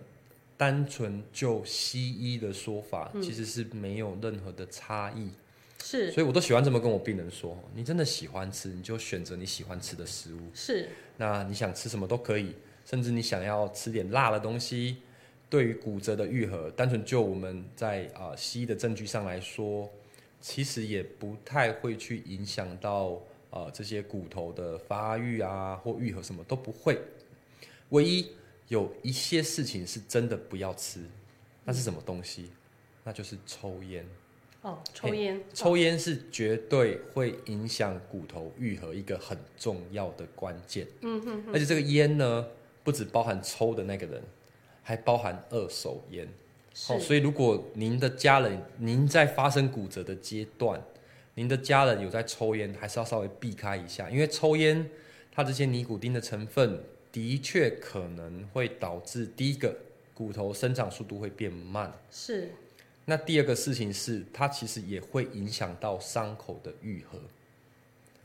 [0.56, 5.28] 单纯就西医的说法，其实是没有任何的差异。
[5.84, 10.38] 是，所以我都喜欢这么跟我病人说：，你真的喜欢吃，你就选择你喜欢吃的食物。
[10.54, 12.54] 是，那你想吃什么都可以，
[12.86, 14.98] 甚至你想要吃点辣的东西。
[15.50, 19.90] 对于骨折的愈合，单纯就我们在啊西医的证据上来说，
[20.40, 26.98] 其实也不太会去影响到啊这些骨头的发育啊或愈合，什么都不会。
[27.90, 28.28] 唯一
[28.68, 31.00] 有一些事情是真的不要吃，
[31.64, 32.50] 那是什么东西？
[33.04, 34.06] 那就是抽烟。
[34.62, 40.86] 哦，抽烟，抽烟是绝对会影响骨头愈合一个很重要的关键。
[41.02, 42.46] 嗯哼，而且这个烟呢，
[42.82, 44.22] 不只包含抽的那个人。
[44.84, 46.26] 还包含二手烟，
[46.74, 50.82] 好，所以如果您的家人，您在发生骨折的阶段，
[51.34, 54.84] 您的家人有在抽烟，还是要稍微避开一下，因为抽烟
[55.30, 59.72] 它这些尼古丁的成分的确可能会导致第一个
[60.12, 62.50] 骨头生长速度会变慢，是。
[63.04, 67.18] 那第二个事情是，它其实也会影响到伤口的愈合，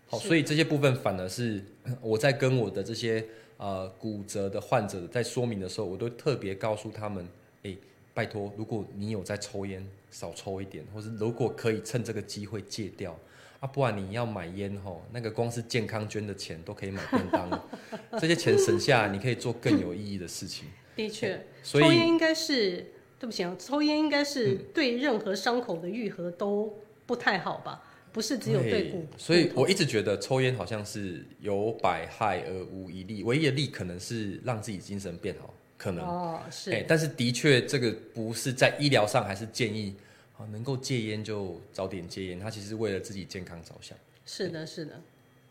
[0.08, 1.64] 好，所以这些部分反而是
[2.02, 3.26] 我在跟我的这些。
[3.60, 7.28] 呃，骨折的患者在说明的时候，我都特别告诉他们：，
[7.64, 7.76] 哎，
[8.14, 13.18] 拜托，如果你有在抽烟，少抽一点，或是如果可以趁这个机会戒掉，
[13.60, 17.66] 啊，不然你要买烟吼，那个光是健康捐的钱都可以买便当了，
[18.22, 20.68] 这些钱省下来，你可以做更有意义的事情。
[20.96, 22.86] 的确，抽烟应该是，
[23.20, 27.84] 对不起啊，抽烟应该是对任何伤口的愈合都不太好吧。
[28.14, 39.94] 不是只有对骨，所以我一直觉得抽烟好像是有百害而无一利，唯一的利可能是让自己精神变好，可能哦是，但是的确这个不是在医疗上还是建议
[40.36, 43.96] 啊能够戒烟就早点戒烟，他其实为了自己健康着想。
[44.26, 45.00] 是的，是的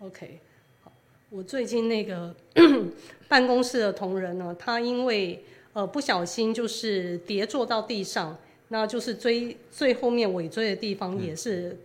[0.01, 0.41] ，OK，
[0.83, 0.91] 好，
[1.31, 2.35] 我最近那个
[3.29, 5.45] 办公室的同仁呢，他因为
[5.77, 8.35] 呃不小心就是跌坐到地上，
[8.69, 11.77] 那就是椎最后面尾椎的地方也是。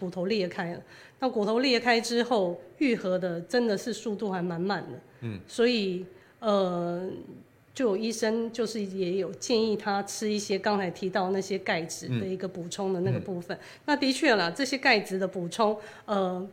[0.00, 0.82] 骨头裂开了，
[1.18, 6.06] 那骨头裂开之后愈合的真的是速度还蛮慢的，嗯，所以
[6.38, 7.06] 呃，
[7.74, 13.54] 就有医生就是也有建议他吃一些刚才提到那些钙质的一个补充的那个部分。
[13.84, 16.48] 那的确啦，这些钙质的补充，呃，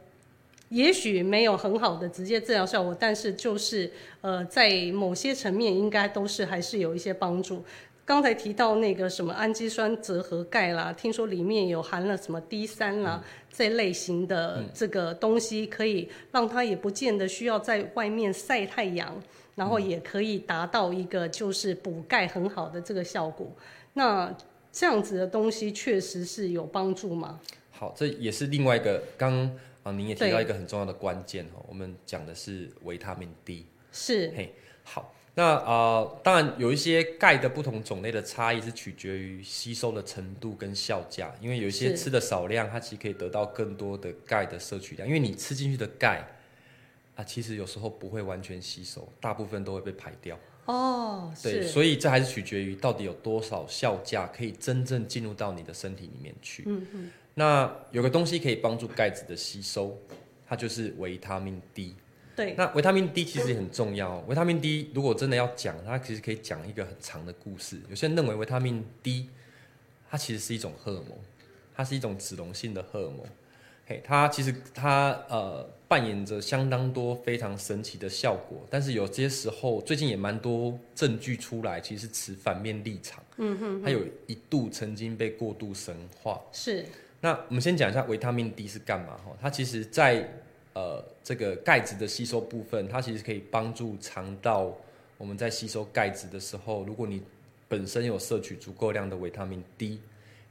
[0.70, 7.64] 也许没有很好的直接治疗效果，但是就是呃，在某些层面应该都是还是有一些帮助。
[8.04, 19.22] 刚才提到那个什么氨基酸折合钙啦，听说里面有含了什么 D 三啦这类型的这个东西，可以让它也不见得需要在外面晒太阳，
[19.56, 23.52] 然后也可以达到一个就是补钙很好的这个效果。
[23.94, 24.34] 那
[24.72, 27.42] 这样子的东西确实是有帮助吗？
[27.72, 29.52] 好，这也是另外一个刚
[29.88, 33.66] 啊，您也提到一个很重要的关键哦，我们讲的是维他命 D。
[33.92, 35.14] 是，嘿，好。
[35.34, 45.08] 那啊，当然有一些钙的不同种类的差异是取决于吸收的程度跟效价，因为有一些吃的少量，它其实可以得到更多的钙的摄取量。
[45.08, 46.28] 因为你吃进去的钙
[47.16, 50.38] 啊，其实有时候不会完全吸收，大部分都会被排掉。
[50.66, 56.64] 哦，对，所以这还是取决于到底有多少效价可以真正进入到你的身体里面去。
[56.66, 57.12] 嗯嗯。
[57.40, 59.96] 那有个东西可以帮助钙质的吸收，
[60.48, 61.94] 它就是维他命 D。
[62.36, 64.18] 对，那维他命 D 其实也很重要。
[64.28, 67.80] 维他命 D 如果真的要讲，它其实可以讲一个很长的故事。
[67.90, 69.30] 有些人认为维他命 D
[70.10, 71.16] 它其实是一种荷尔蒙，
[71.76, 73.20] 它是一种脂溶性的荷尔蒙。
[73.86, 78.66] 嘿，它其实它呃扮演着相当多非常神奇的效果。
[78.70, 83.24] 但是有些时候最近也蛮多证据出来，其实持反面立场。
[83.38, 86.42] 嗯哼，它有一度曾经被过度神化。
[86.52, 86.84] 是。
[87.22, 89.36] 那我们先讲一下维他命 D 是干嘛哈？
[89.42, 90.28] 它其实在
[90.74, 94.72] 呃，这个钙质的吸收部分，它其实可以帮助肠道。
[95.18, 97.24] 我们在吸收钙质的时候，如果你
[97.68, 100.00] 本身有摄取足够量的维他命 D，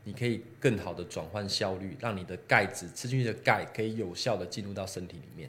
[0.03, 5.49] 你可以更好的转换效率，让你的钙质吃进去的钙可以有效的进入到身体里面。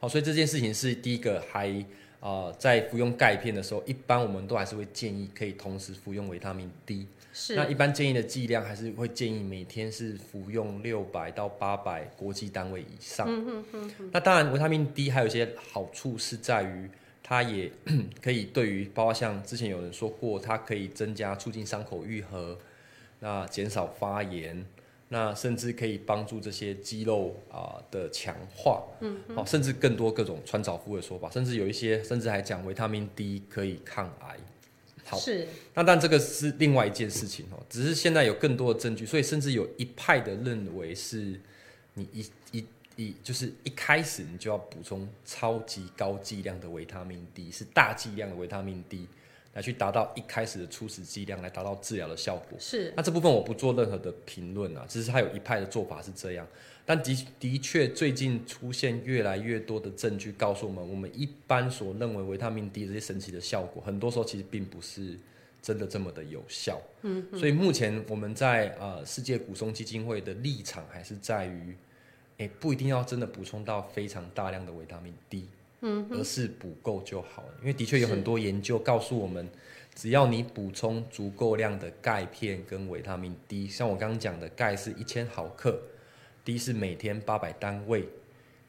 [0.00, 1.72] 好，所以这件事情是第一个，还
[2.18, 7.06] 啊，在服用钙片的时候，一般我们都还是会建议可以同时服用维他命 D。
[7.56, 13.26] 那一般建议的剂量还是会建议每天是服用六百到八百国际单位以上。
[13.28, 13.64] 嗯
[14.12, 16.88] 那当然，维他命 D 还有一些好处是在于，
[17.22, 17.70] 它也
[18.20, 22.58] 可以对于包括像之前有人说过，它可以增加促进伤口愈合，
[23.20, 24.66] 那减少发炎，
[25.08, 28.82] 那甚至可以帮助这些肌肉啊的强化。
[29.00, 29.18] 嗯。
[29.34, 34.36] 好，甚至更多各种穿凿附的说法，甚至有一些甚至还讲维他命 D 可以抗癌。
[35.10, 35.48] 好，是。
[35.74, 41.40] 那但这个是另外一件事情哦，只是现在有更多的证据，所以甚至有一派的认为是
[41.94, 49.08] 你一一一就是一开始你就要补充超级高剂量的维他命 D，是大剂量的维他命 D
[49.52, 52.58] 来去达到一开始的初始剂量，来达到治疗的效果。
[52.58, 56.46] 是那这部分我不做任何的评论啊，只是他有一派的做法是这样，
[56.86, 65.18] 但的的确最近出现越来越多的证据告诉我们，我们一般所认为维他命 D 这些神奇的效果，很多时候其实并不是
[65.60, 66.80] 真的这么的有效。
[67.02, 71.76] 嗯，所以目前我们在呃世界骨松基金会的立场还是在于，
[72.38, 75.48] 诶、不一定要真的补充到非常大量的维他命 D，
[75.82, 77.48] 嗯，而是补够就好了。
[77.60, 79.48] 因为的确有很多研究告诉我们，
[79.94, 85.80] 只要你补充足够量的钙片跟维他命 D，像我刚刚讲的，钙是一千毫克
[86.44, 88.08] ，D 是每天八百单位，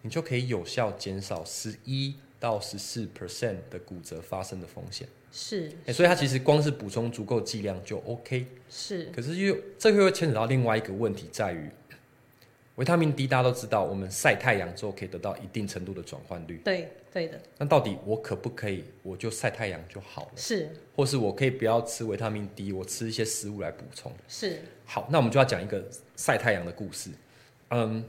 [0.02, 5.08] 你就可以有效减少十一到十四 percent 的骨折发生的风险。
[5.34, 8.46] 是欸所以它其实光是补充足够剂量就 OK。
[8.70, 11.70] 是可是又这个又牵扯到另外一个问题，在于
[12.76, 16.60] 维他命 D 大家都知道，我们晒太阳之后可以得到一定程度的转换率。
[16.66, 20.70] 对对的，那到底我可不可以我就晒太阳就好了，是。
[20.96, 24.12] 或是我可以不要吃维他命 D，我吃一些食物来补充？
[24.28, 24.60] 是。
[24.86, 25.84] 好，那我们就要讲一个
[26.16, 27.10] 晒太阳的故事。
[27.70, 28.04] 嗯，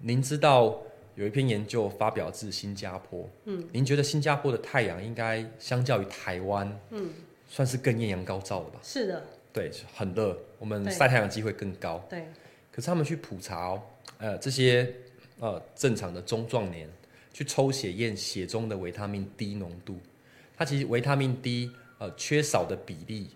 [0.00, 0.82] 您知道
[1.14, 7.10] 有一篇研究发表自新加坡，嗯，您觉得新加坡的太阳应该相较于台湾，嗯，
[7.48, 8.80] 算是更艳阳高照了吧？
[8.82, 10.92] 是的，对，很热，我们对。
[10.92, 12.04] 晒太阳的机会更高。
[12.08, 12.26] 对。
[12.72, 13.82] 可是他们去普查哦，
[14.18, 14.90] 呃，这些
[15.38, 16.88] 呃正常的中壮年
[17.32, 19.98] 去抽血验血中的维他命 D 浓度，
[20.56, 23.30] 它其实维他命 D 呃缺少的比例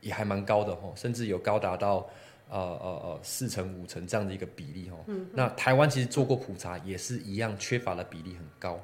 [0.00, 2.08] 也还蛮高的哦，甚至有高达到
[2.48, 5.04] 呃呃呃四成五成这样的一个比例哦。
[5.32, 8.82] 那台湾其实做过普查，也是一样缺乏的比例很高。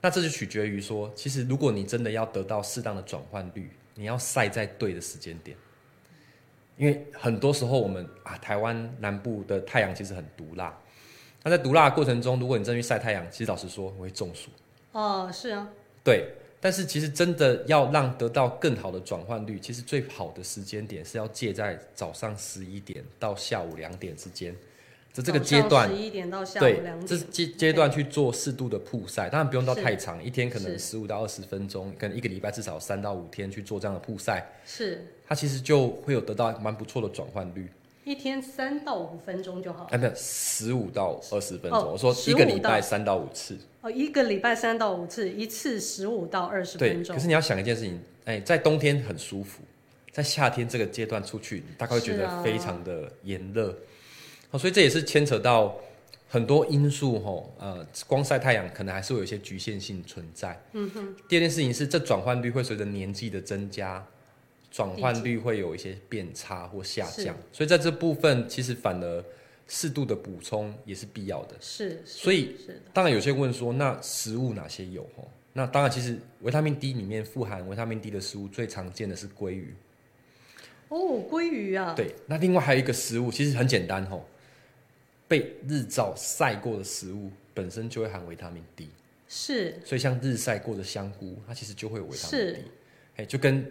[0.00, 5.56] 那这就取决于说，其实如果你真的要得到适当的转换率，你要晒在对的时间点。
[6.76, 10.76] 因为很多时候我们啊，台湾南部的太阳其实很毒辣。
[11.46, 14.50] 那在毒辣的过程中，如果你真的去晒太阳，其实老实说，我会中暑。
[14.90, 15.68] 哦是啊，
[16.02, 16.28] 对，
[16.60, 24.52] 但是其实真的要让得到更好的转换率，其实最好的时间点是要借在早上十一点到下午两点之间。
[25.12, 37.70] 这这个阶段十，一点到下午两，点，这阶阶段去做适度的曝晒，当然不用到太长，一天可能十五到二十分钟，可能一个礼拜至少三到五天去做这样的曝晒，是它其实就会有得到蛮不错的转换率。
[38.06, 39.88] 一天三到五分钟就好。
[39.90, 41.80] 哎，没有，十五到二十分钟。
[41.80, 43.58] 哦我说一个15礼拜三到五次。
[43.80, 47.26] 哦，一个礼拜三到五次，一次十五到二十，分钟可是。
[47.26, 49.60] 你要想一件事情，哎，在冬天很舒服，
[50.12, 53.76] 在夏天这个阶段出去，你大概会觉得非常的炎热。
[54.50, 55.76] 好，所以这也是牵扯到
[56.28, 60.56] 很多因素吼，呃，光晒太阳可能还是会有一些局限性存在。
[60.74, 61.16] 嗯哼。
[61.28, 64.06] 第二件事情是，这转换率会随着年纪的增加，
[64.76, 69.24] 转换率会有一些变差或下降，所以在这部分其实反而
[69.66, 71.56] 适度的补充也是必要的。
[71.58, 75.02] 是，是所以是，当然有些问说，那食物哪些有？
[75.16, 79.74] 吼，那当然其实维他命 D 里面富含维他命 D 的食物最常见的是鲑鱼。
[80.88, 84.28] 哦，鲑鱼啊，对，那另外还有一个食物，其实很简单吼，
[85.26, 88.90] 被日照晒过的食物本身就会含维他命 D，
[89.26, 89.80] 是。
[89.86, 92.64] 所以像日晒过的香菇，它其实就会有维他命 D，
[93.16, 93.66] 哎，就跟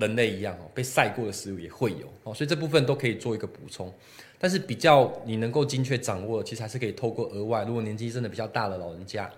[0.00, 3.92] 人类一样哦，被晒过的食物也会有哦，所以这部分都可以做一个补充。
[4.38, 9.30] 但是比较你能够精确掌握，其实还是可以透过额外，如果年纪真的比较大的老人家，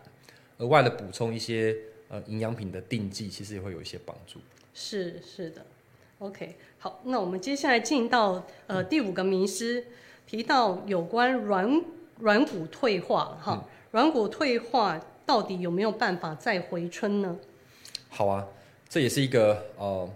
[0.58, 1.76] 额外的补充一些
[2.08, 4.38] 呃营养品的定剂，其实也会有一些帮助。
[4.72, 5.66] 是是的
[6.20, 9.84] ，OK，好，那我们接下来进到呃第五个迷失，
[10.24, 11.82] 提到有关软
[12.20, 17.36] 软骨退化哈，软骨退化到底有没有办法再回春呢？
[18.08, 18.46] 好啊，
[18.88, 20.08] 这也是一个呃，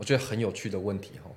[0.00, 1.30] 我觉得很有趣的问题哈，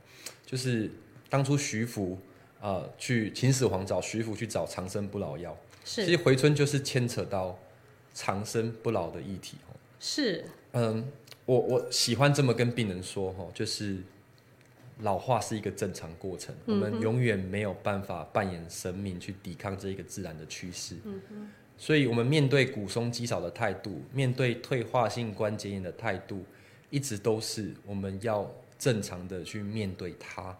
[0.45, 0.89] 就是
[1.29, 2.17] 当初徐福
[2.61, 7.59] 呃去秦始皇找徐福去找长生不老药，是其是实回春就是牵扯到
[8.13, 9.75] 长生不老的议题哦。
[9.99, 11.05] 是嗯，
[11.45, 13.97] 我我喜欢这么跟病人说哈，就是
[15.01, 20.95] 老化是一个正常过程，我们永远没有办法扮演神明去抵抗这一个自然的趋势。
[21.77, 26.45] 所以，我们面对骨松肌少的态度，面对退化性关节炎的态度，
[26.93, 30.55] 一直都是我们要正常的去面对它。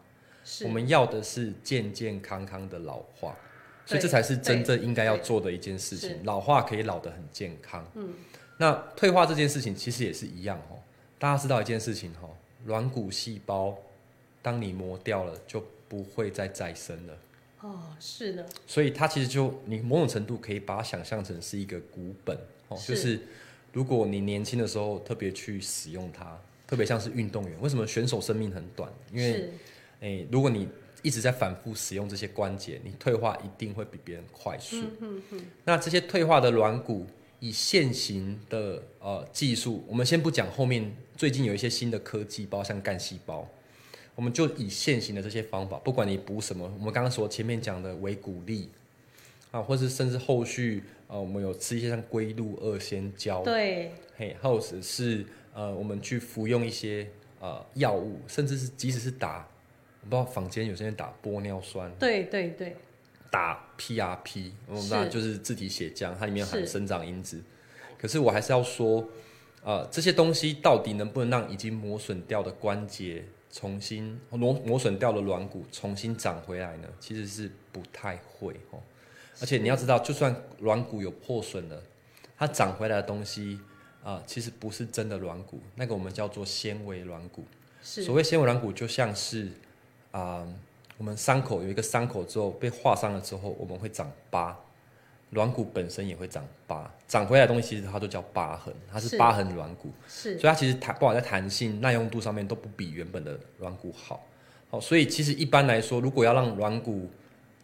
[0.64, 3.36] 我们要的是健健康康的老化，
[3.86, 6.20] 所以这才是真正应该要做的一件事情。
[6.26, 7.86] 老化可以老得很健康。
[7.94, 8.12] 嗯，
[8.58, 10.80] 那退化这件事情其实也是一样哦。
[11.20, 12.32] 大家知道一件事情哦，
[12.66, 13.78] 软骨细胞
[14.42, 17.18] 当你磨掉了，就不会再再生了。
[17.62, 22.36] 哦，是的，所以它其实就你某种程度可以把它想象成是一个股本
[22.70, 23.22] 哦，是就是
[23.74, 28.92] 如果你年轻的时候特别去使用它，特特别像是运动员，为什么选手生命很短？
[29.12, 29.54] 因为是
[30.00, 30.68] 诶、如果你
[31.04, 34.78] 一直在反复使用这些关节，你退化一定会比别人快速。
[35.66, 37.06] 那这些退化的软骨，
[37.40, 43.48] 以现行的呃技术，我们先不讲后面最近有一些新的科技，包括像干细胞，
[44.16, 48.70] 我们就以现行的这些方法，不管你补什么，我们刚刚说前面讲的维骨力
[49.54, 55.24] 啊，或是甚至后续呃，我们有吃一些像龟鹿二仙胶，对，嘿，或者是
[55.54, 57.08] 呃，我们去服用一些
[57.40, 59.48] 呃药物，甚至是即使是打，
[60.02, 62.76] 我不知道坊间有些人打玻尿酸，对对对，
[63.30, 67.40] 打 PRP，我们知道就是自体血浆，它里面含生长因子。
[67.96, 69.08] 可是我还是要说，
[69.64, 76.88] 呃，这些东西到底能不能让已经磨损掉的关节重新磨磨损掉的软骨重新长回来呢？
[77.00, 78.82] 其实是不太会哦。
[79.42, 81.82] 而且你要知道，就算软骨有破损了，
[82.38, 83.60] 它长回来的东西
[84.04, 87.46] 啊、其实不是真的软骨，那个我们叫做纤维软骨。
[87.82, 88.04] 是。
[88.04, 89.50] 所谓纤维软骨，就像是
[90.12, 90.46] 啊、
[90.98, 94.58] 我们伤口有一个伤口之后被划伤了之后，我们会长疤，
[95.32, 100.38] 软骨本身也会长疤，长回来的东西其实它都叫疤痕，它是是疤痕软骨，是。
[100.38, 104.22] 所以它其实弹不管在弹性、耐用度上面都不比原本的软骨好。
[104.70, 107.10] 好，所以其实一般来说，如果要让软骨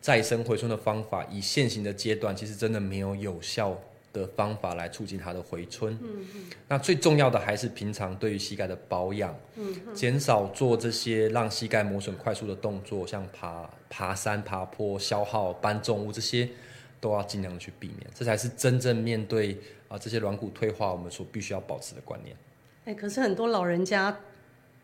[0.01, 3.77] 再生回春的方法，以现行的阶段，其实真的没有有效
[4.13, 5.97] 的方法来促进它的回春。
[6.01, 6.25] 嗯
[6.67, 16.47] 那最重要的还是平常对于膝盖的保养，嗯，减少做这些让膝盖磨损快速的动作，像爬爬山、爬坡、消耗、搬重物这些，
[17.01, 19.57] 都要尽量的去避免，这才是真正面对
[19.89, 22.35] 啊、这些软骨退化我们所必须要保持的观念。
[22.85, 24.15] 哎，可是很多老人家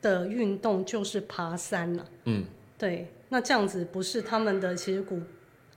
[0.01, 2.43] 的运动就是爬山了、嗯，
[2.77, 5.21] 对，那这样子不是他们的其实骨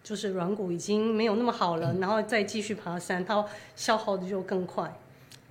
[0.03, 3.45] 就是软骨已经没有那么好了，嗯然后再继续爬山，它
[3.75, 4.93] 消耗的就更快。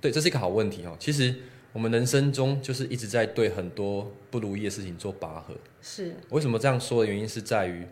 [0.00, 0.96] 对，这是一个好问题哦。
[0.98, 1.34] 其实
[1.72, 5.54] 我们人生中就是一直在对很多不如意的事情做拔河。
[5.82, 7.86] 是为什么这样说的原因是在于，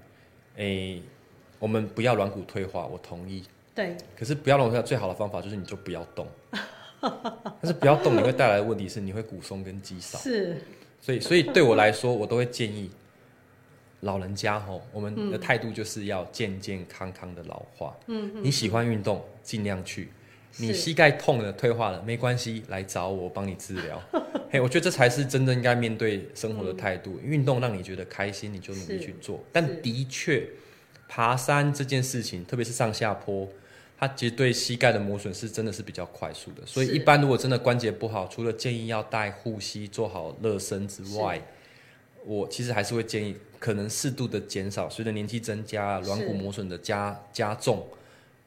[0.57, 1.03] 诶，
[1.59, 3.45] 我们不要软骨退化，我同意。
[3.75, 6.27] 对，可是不要软骨退化最好的方法就是你就不要动。
[7.01, 10.19] 但是不要动，你会带来的问题是你会骨松跟肌少。
[10.23, 10.57] 是
[11.01, 12.91] 所以，所以对我来说，我都会建议
[14.01, 17.97] 老人家吼，我们的态度就是要健健康康的老化。
[18.07, 20.09] 嗯，你喜欢运动，尽量去。
[20.59, 24.03] 你膝盖痛了、退化了，没关系，来找我，帮你治疗。
[24.51, 27.20] 嘿，我觉得这才是真正应该面对生活的态度。
[27.22, 29.44] 运动让你觉得开心，你就努力去做。
[29.53, 30.49] 但的确，
[31.09, 33.47] 爬山这件事情，特别是上下坡，
[33.99, 36.62] 它其实对膝盖的磨损是真的是比较快速的。
[36.64, 41.38] 所以一般如果真的关节不好，除了建议要带护膝、做好热身之外，
[42.27, 47.87] 我其实还是会建议，可能适度的减少，随着年纪增加，软骨磨损的加加重，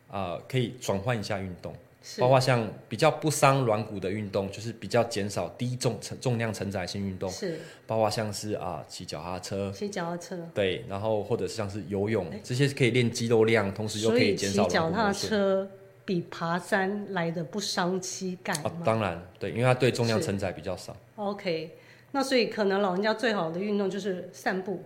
[0.10, 1.74] 啊、可以转换一下运动，
[2.04, 15.30] 是包括像比较不伤软骨的运动，就是比较减少低重承重量承载性运动，是包括像是啊骑脚踏车，骑脚踏车，对，然后或者是像是游泳，这些可以练肌肉量，同时又可以骑减少软脚踏骨磨损。
[15.30, 15.72] 车
[16.06, 20.98] 比爬山来的不伤膝盖啊吗？，当然，对，因为它对重量承载比较少。
[21.18, 21.70] OK，
[22.12, 24.84] 那所以可能老人家最好的运动就是散步，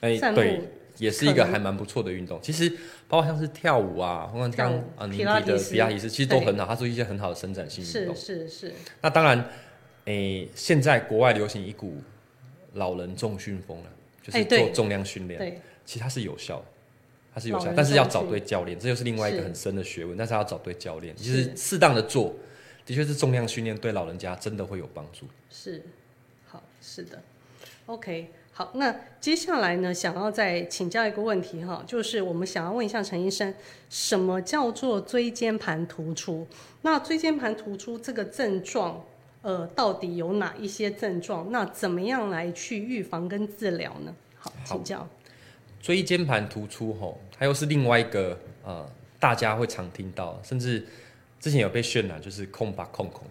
[0.00, 0.60] 哎、散步对，
[0.98, 2.40] 也是一个还蛮不错的运动。
[2.42, 2.70] 其实
[3.08, 8.14] 包括像是跳舞啊，或者刚跳舞啊您皮拉提的提斯皮拉提斯，其实都很好，它是一些很好的伸展性运是动。
[8.14, 9.44] 是是，那当然，
[10.04, 11.96] 诶、现在国外流行一股
[12.74, 13.90] 老人重训风了，
[14.22, 16.64] 就是做重量训练，对，其实它是有效的。
[17.32, 20.16] 它是有效但是要找对教练，这又是另外一个很深的学问。
[20.16, 22.34] 但是要找对教练，就是是适当的做，
[22.84, 25.26] 的确是重量训练对老人家真的会有帮助。
[25.48, 25.84] 是，好，
[26.80, 27.22] 是的
[27.86, 33.54] ，OK，好，那接下来呢，想要再请教一个问题哈，就是我们想要问一下陈医生，
[33.88, 36.46] 什么叫做椎间盘突出？
[36.82, 39.04] 那椎间盘突出这个症状，
[39.42, 41.52] 呃，到底有哪一些症状？
[41.52, 44.14] 那怎么样来去预防跟治疗呢？
[44.38, 45.06] 好，请教。
[45.80, 48.86] 椎间盘突出吼，它又是另外一个呃，
[49.18, 50.86] 大家会常听到，甚至
[51.38, 53.30] 之前有被渲染，就是空吧空空，嘿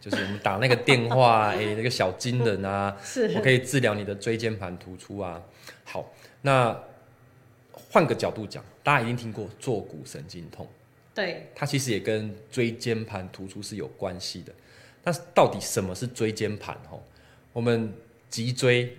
[0.00, 5.42] 就是我们打那个电话， 哎、那个小金人啊，是我可以治疗你的椎间盘突出啊。
[5.84, 6.12] 好，
[6.42, 6.78] 那
[7.72, 10.66] 换个角度讲，大家一定听过坐骨神经痛，
[11.14, 14.52] 对，它其实也跟椎间盘突出是有关系的。
[15.02, 16.76] 但是到底什么是椎间盘？
[16.90, 17.02] 吼，
[17.52, 17.92] 我们
[18.28, 18.94] 脊椎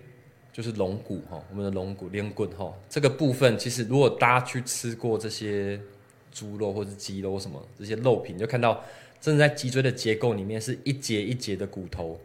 [0.52, 5.80] 就是龙骨哈，我们的龙骨连棍哈，这个部分其实如果大家去吃过这些
[6.32, 8.84] 猪肉或是鸡肉什么这些肉品，就看到
[9.22, 12.20] 真的在脊椎的结构里面是一节一节的骨头，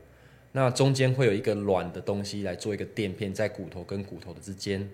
[0.53, 4.89] 那中间会有一个软的东西来做一个垫片，在骨头跟骨头的之间。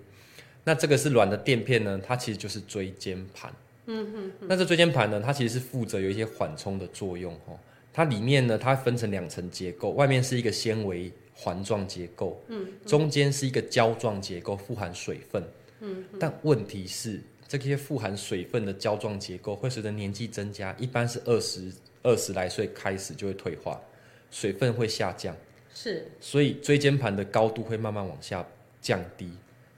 [0.65, 3.53] 那这个是软的垫片呢，它其实就是椎间盘。
[3.87, 7.59] 嗯哼那这椎间盘呢，它其实是负责有一些缓冲的作用哦。
[7.93, 15.43] 它里面呢，它分成两层结构，外面是一个纤维环状结构，嗯，中间是一个胶状结构，富含水分，
[15.81, 17.21] 嗯，但问题是，
[17.51, 23.81] 这些富含水分的胶状结构会随着年纪增加，一般是二十二十来岁开始就会退化，
[24.31, 25.37] 水分会下降，
[25.75, 28.47] 是，所以椎间盘的高度会慢慢往下
[28.81, 29.29] 降低，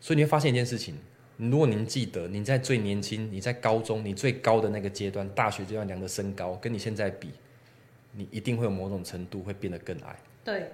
[0.02, 0.94] 所以你会发现一件事情。
[1.38, 7.30] 如果您记得，你在最年轻，你在高中，你最高的那个阶段，大学阶段量的身高，跟你现在比，
[8.12, 10.14] 你一定会有某种程度会变得更矮。
[10.44, 10.68] 对，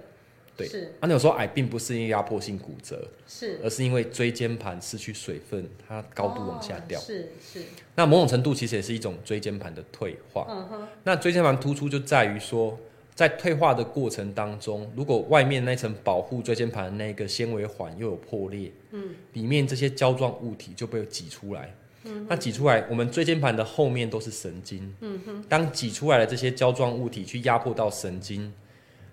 [0.59, 6.99] 对，是啊，那有时候矮并不是因为压迫性骨折，是而是因为椎间盘失去水分，它高度往下掉。
[6.99, 7.63] 哦是是，
[7.95, 10.45] 那某种程度其实也是一种椎间盘的退化。
[10.49, 12.77] 嗯哼，那椎间盘突出就在于说，
[13.15, 21.73] 在退化的过程当中，如果外面那层保护椎间盘的那个纤维环又有破裂，嗯，里面这些胶状物体就被挤出来。
[22.05, 24.95] 嗯，那挤出来，我们椎间盘的后面都是神经。
[25.01, 28.53] 嗯哼，当挤出来的这些胶状物体去压迫到神经，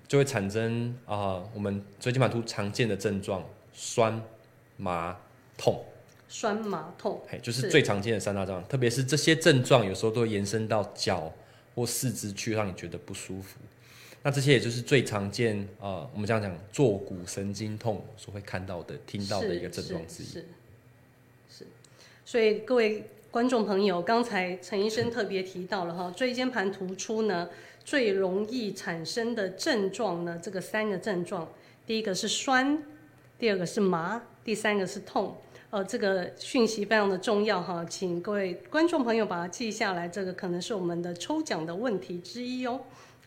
[0.09, 4.23] 就会产生啊、我们椎间盘突常见的症状：酸、
[4.77, 5.17] 麻、
[5.57, 5.85] 痛。
[6.29, 11.33] 酸麻痛，嘿，就是是最常见的三大症状，特别是这些症状有时候都会延伸到脚
[11.73, 13.61] 或四肢去，让你觉得不舒服。
[14.25, 20.27] 那这些也就是最常见啊、呃我们这样讲坐骨神经痛所会看到的、听到的一个症状之一。
[20.27, 20.45] 是是
[21.59, 21.67] 是，
[22.25, 27.49] 所以各位观众朋友，刚才陈医生特别提到了哈，椎间盘突出呢
[27.87, 31.49] 最容易产生的症状呢，这个三个症状，
[31.87, 32.83] 第一个是酸，
[33.39, 35.37] 第二个是麻，第三个是痛。
[35.71, 42.81] 呃，这个讯息非常的重要哈，请各位观众朋友把它记下来，这个可能是我们的抽奖的问题之一哦。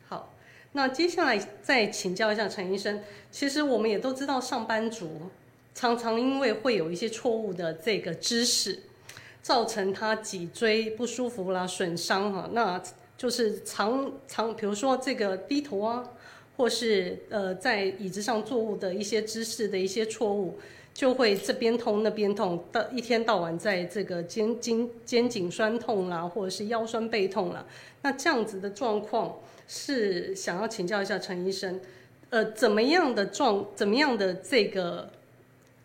[0.10, 0.34] 好，
[0.74, 3.02] 那接下来再请教一下陈医生，
[3.32, 5.30] 其实我们也都知道，上班族
[5.74, 8.80] 常常因为会有一些错误的这个知识，
[9.42, 12.82] 造成他脊椎不舒服啦、损伤哈，那
[13.20, 16.04] 就是常常比如说这个低头啊，
[16.56, 20.58] 或是呃在椅子上坐卧的一些姿势的一些错误。
[20.92, 27.66] 就会这边痛那边痛，到一天到晚在这个肩颈肩颈酸痛啦，或者是腰酸背痛啦。
[28.02, 29.34] 那这样子的状况
[29.66, 31.80] 是想要请教一下陈医生，
[32.32, 35.10] 呃，怎么样的状，怎么样的这个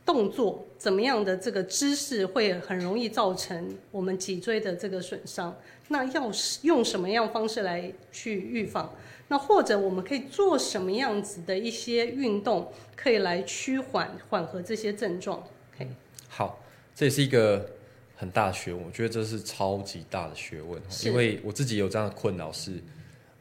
[0.05, 5.55] 动作，怎么样的这个姿势会很容易造成我们脊椎的这个损伤？
[5.89, 8.95] 那要是用什么样方式来去预防？
[9.29, 15.43] 那或者我们可以做什么样子的一些运动，可以来趋缓缓和这些症状？
[15.77, 15.89] 可以，
[16.29, 16.63] 好，
[16.95, 17.71] 这也是一个
[18.17, 22.79] 很大的学问，我觉得这是超级大的学问，是因为我自己有这样的困扰是，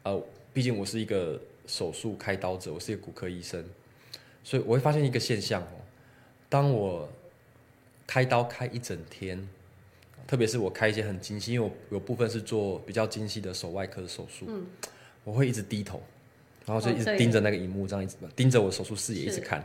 [0.03, 0.23] 呃，
[0.53, 3.63] 毕竟我是一个手术开刀者，我是一个骨科医生，
[4.41, 5.83] 所以我会发现一个现象哦，
[6.47, 7.09] 当我
[8.07, 9.47] 开刀开一整天，
[10.33, 14.49] 特别是我开一些很精细，因为我有部分是做比较精细的手外科的手术，
[15.23, 16.01] 我会一直低头，
[16.65, 19.63] 然后就一直盯着那个荧幕，这样一直盯着我手术视野一直看。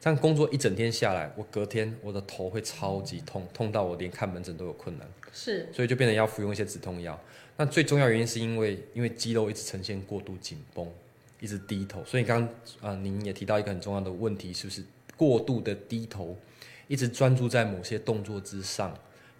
[0.00, 7.16] 这样工作一整天下来，我隔天我的头会超级痛，痛到我连看门诊都有困难，是所以就变成要服用一些止痛药。
[7.56, 10.90] 那最重要原因是因为因为肌肉一直呈现过度紧绷，
[11.38, 12.04] 一直低头。
[12.04, 12.40] 所以刚
[12.80, 14.82] 刚啊，您也提到一个很重要的问题，是不是
[15.16, 16.36] 过度的低头，
[16.88, 18.92] 一直专注在某些动作之上，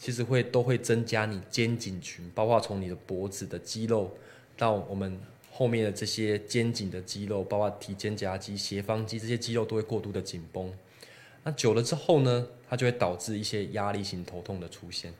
[0.05, 4.15] 其实会都会增加你肩颈群，包括从你的脖子的肌肉
[4.55, 5.19] 到我们
[5.51, 10.71] 后面的这些肩颈的肌肉，包括提肩胛肌、斜方肌这些肌肉都会过度的紧绷。
[11.43, 15.11] 那久了之后呢，它就会导致一些压力型头痛的出现。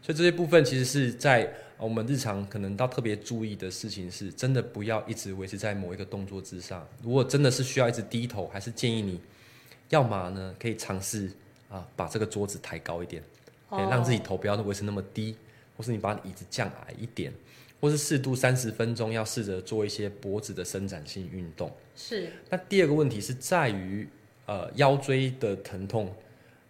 [0.00, 6.88] 所以这些部分其实是在我们日常可能要特别注意的事情是，真的不要一直维持在某一个动作之上。
[7.02, 9.20] 如果真的是需要一直低头，还是建议你，
[9.90, 11.30] 要么呢可以尝试
[11.68, 13.22] 啊把这个桌子抬高一点，
[13.70, 15.36] 可以让自己头不要维持那么低，
[15.76, 17.32] 或是你把椅子降矮一点，
[17.80, 21.70] 或是适度三十分钟要试着做一些脖子的伸展性运动。
[21.94, 24.08] 是那第二个问题是在于
[24.46, 26.12] 呃腰椎的疼痛，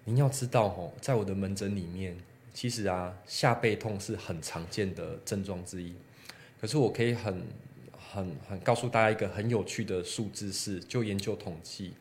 [0.05, 2.17] 您要知道吼，在我的门诊里面，
[2.53, 5.95] 其实啊下背痛是很常见的症状之一。
[6.61, 7.43] 可是我可以很
[8.13, 11.95] 很很告诉大家一个很有趣的数字是，就研究统计，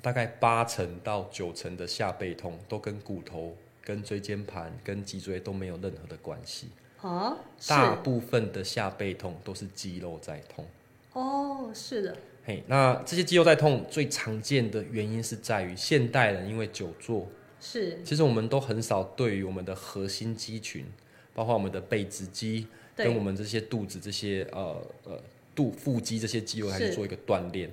[0.00, 3.54] 大概八成到九成的下背痛都跟骨头、
[3.84, 6.68] 跟椎间盘、跟脊椎都没有任何的关系。
[7.00, 10.64] 啊，大部分的下背痛都是肌肉在痛。
[11.12, 17.28] 哦，是的，嘿，那这些肌肉在痛最常见的原因是在于现代人因为久坐，
[17.60, 20.86] 是其实我们都很少对于我们的核心肌群，
[21.34, 25.20] 包括我们的背直肌跟我对，们这些肚子这些呃呃
[25.54, 27.68] 肚腹肌这些肌肉，还是去做一个锻炼。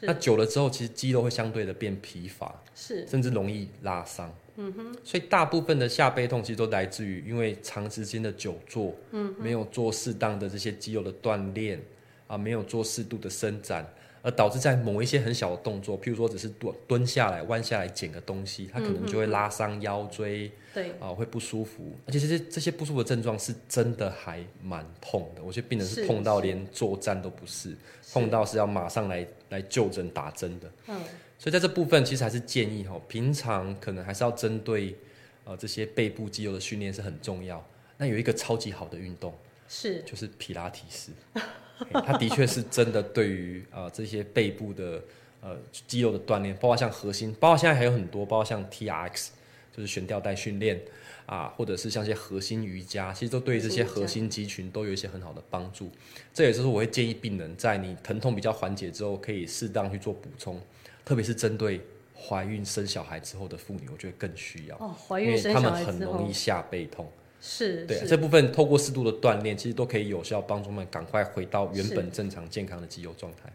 [0.00, 4.34] 那久了之后，其实肌肉会相对的变疲乏，是甚至容易拉伤。
[4.56, 11.80] 嗯哼，所以大部分的下背痛其实都来自于因为长时间的久坐，嗯，没有做适当的这些肌肉的锻炼，
[12.26, 13.86] 啊没有做适度的伸展，
[14.22, 20.50] 而导致在某一些很小的动作，譬如说只是蹲蹲下来、弯下来捡个东西，它可能就会拉伤腰椎。
[20.74, 25.42] 对，啊，会不舒服，而且这些这些不舒服的症状是真的还蛮痛的。
[25.42, 27.76] 我觉得病人是是痛到是连作战都不是，
[28.10, 30.72] 痛到是要马上来来就诊打针的。
[30.86, 30.98] 嗯，
[31.38, 34.96] 所以在这部分，其实还是建议哈，平常可能还是要针对
[35.44, 37.62] 呃这些背部肌肉的训练是很重要。
[37.98, 39.34] 那有一个超级好的运动
[39.68, 41.12] 是就是皮拉提斯，
[41.84, 45.02] 嘿它的确是真的对于呃这些背部的
[45.40, 45.56] 呃
[45.86, 49.32] 肌肉的锻炼，包括像核心，包括现在还有很多，包括像 T R X。
[49.74, 50.78] 就是悬吊带训练
[51.24, 55.90] 啊，或者是像一些核心瑜伽，其实都对这些核心肌群都有一些很好的帮助。
[56.34, 60.60] 这也就是我会建议病人在你疼痛比较缓解之后，可以适当去做补充，
[61.06, 61.80] 特别是针对
[62.14, 67.10] 怀孕生小孩之后的妇女，我觉得更需要，哦，怀因为孕生她们很容易下背痛。
[67.42, 67.86] 是是。
[67.86, 73.52] 对这部分透过适度的锻炼，其实都可以有效帮助我们赶快回到原本正常健康的肌肉状态。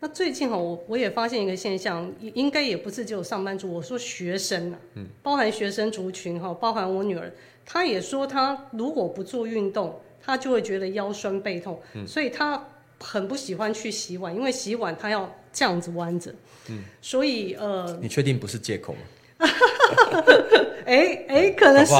[0.00, 7.32] 那最近哈，我我也发现一个现象，应应该也不是只有上班族，我说学生啊，嗯，包含学生族群哈，包含我女儿，
[7.64, 12.66] 她也说她如果不做运动，她就会觉得腰酸背痛，所以她
[12.98, 16.34] 很不喜欢去洗碗，因为洗碗她要这样子弯着，
[16.68, 19.00] 嗯，所以呃，你确定不是借口吗？
[20.84, 21.94] 哎哎，可能是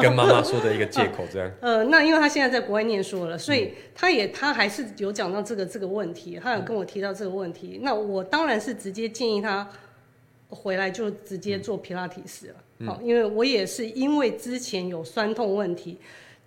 [0.00, 1.50] 跟妈妈说的一个借口，这样。
[1.60, 7.80] 呃，那因为他现在在国外念书了，所以他也他还是有讲到这个这个问题，他有跟我提到这个问题。
[7.82, 9.68] 那我当然是直接建议他
[10.48, 12.54] 回来就直接做皮拉提斯了。
[12.86, 15.98] 好、因为我也是因为之前有酸痛问题，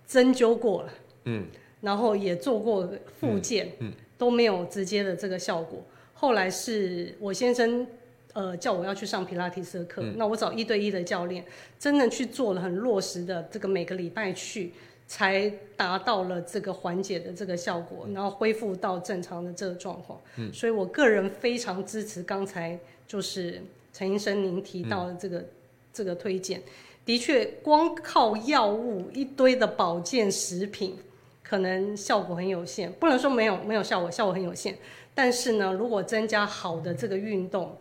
[0.06, 0.88] 针灸过了，
[1.26, 1.44] 嗯，
[1.82, 2.90] 然后也做过
[3.20, 5.84] 复健，嗯都没有直接的这个效果。
[6.14, 7.86] 后来是我先生。
[8.32, 11.44] 呃，叫我要去上皮拉提斯的课，嗯那我找一对一的教练，
[11.78, 14.72] 真的去做了很落实的这个每个礼拜去，
[15.06, 20.18] 才达到了这个缓解的这个效果，然后恢复到正常的这个状况。
[20.36, 23.60] 嗯，所以我个人非常支持刚才就是
[23.92, 25.44] 陈医生您提到的这个、
[25.92, 26.62] 这个推荐。
[27.04, 30.96] 的确，光靠药物一堆的保健食品，
[31.42, 34.78] 可能效果很有限，不能说没有没有效果，效果很有限。
[35.14, 37.76] 但是呢，如果增加好的这个运动，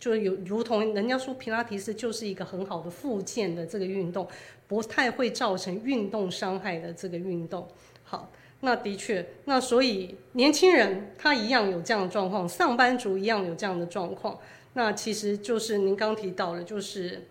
[0.00, 4.26] 就有如同人家说，皮拉提斯就是一个很好的复健的这个运动，
[4.66, 7.68] 不太会造成运动伤害的这个运动。
[8.02, 14.38] 好，那的确，那所以年轻人他一样有这样的状况，上班族一样有这样的状况。
[14.72, 17.26] 那其实就是您刚提到的，就是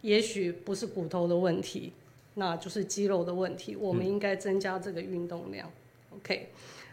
[0.00, 1.92] 也许不是骨头的问题，
[2.34, 3.76] 那就是肌肉的问题。
[3.76, 5.70] 我们应该增加这个运动量。
[6.16, 6.48] OK，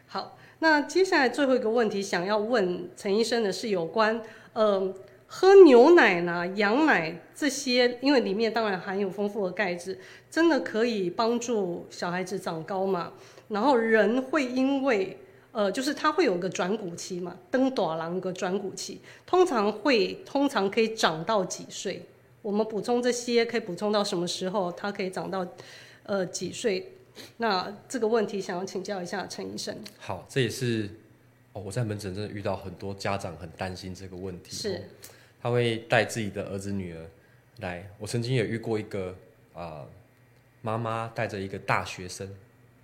[0.05, 4.21] 好，那接下来最后一个问题想要问陈医生的是有关。
[4.57, 4.91] 呃，
[5.27, 9.99] 喝牛奶啦、羊奶这些，因为里面当然含有丰富的钙质，
[10.31, 13.13] 真的可以帮助小孩子长高嘛？
[13.49, 15.15] 然后人会因为
[15.51, 22.03] 呃，就是他会有个转骨期嘛，登短廊个转骨期，通常会通常可以长到几岁？
[22.41, 24.71] 我们补充这些可以补充到什么时候？
[24.71, 25.45] 它可以长到
[26.01, 26.93] 呃几岁？
[27.37, 29.75] 那这个问题想要请教一下陈医生。
[29.99, 30.89] 好，这也是
[31.57, 34.51] 哦，我在门诊真的遇到很多家长很担心这个问题。
[34.51, 34.81] 是哦，
[35.41, 37.03] 他会带自己的儿子女儿
[37.61, 37.89] 来。
[37.97, 39.15] 我曾经也遇过一个
[39.53, 39.83] 啊，
[40.61, 42.31] 妈妈带着一个大学生，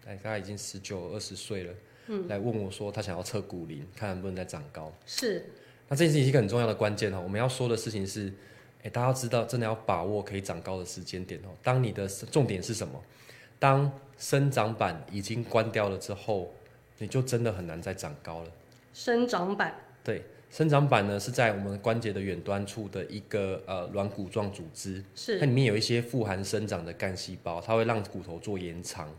[0.07, 1.74] 哎，大概已经十九二十岁了，
[2.07, 4.91] 嗯，来问我说，他想要测骨龄，看能不能再长高。
[5.05, 5.45] 是
[5.88, 7.21] 那这件事情是一个很重要的关键哦。
[7.21, 8.34] 我们要说的事情是，
[8.82, 11.49] 哎，大家要知道，真的要把握可以长高的时间点哦。
[11.61, 12.99] 当你的重点是什么？
[13.59, 16.51] 当生长板已经关掉了之后，
[16.97, 18.51] 你就真的很难再长高了。
[18.93, 19.73] 生长板，
[20.03, 29.09] 对，生长板呢是在我们关节的远端处的一个呃软骨状组织，是它里面有一些富含生长的干细胞，它会让骨头做延长。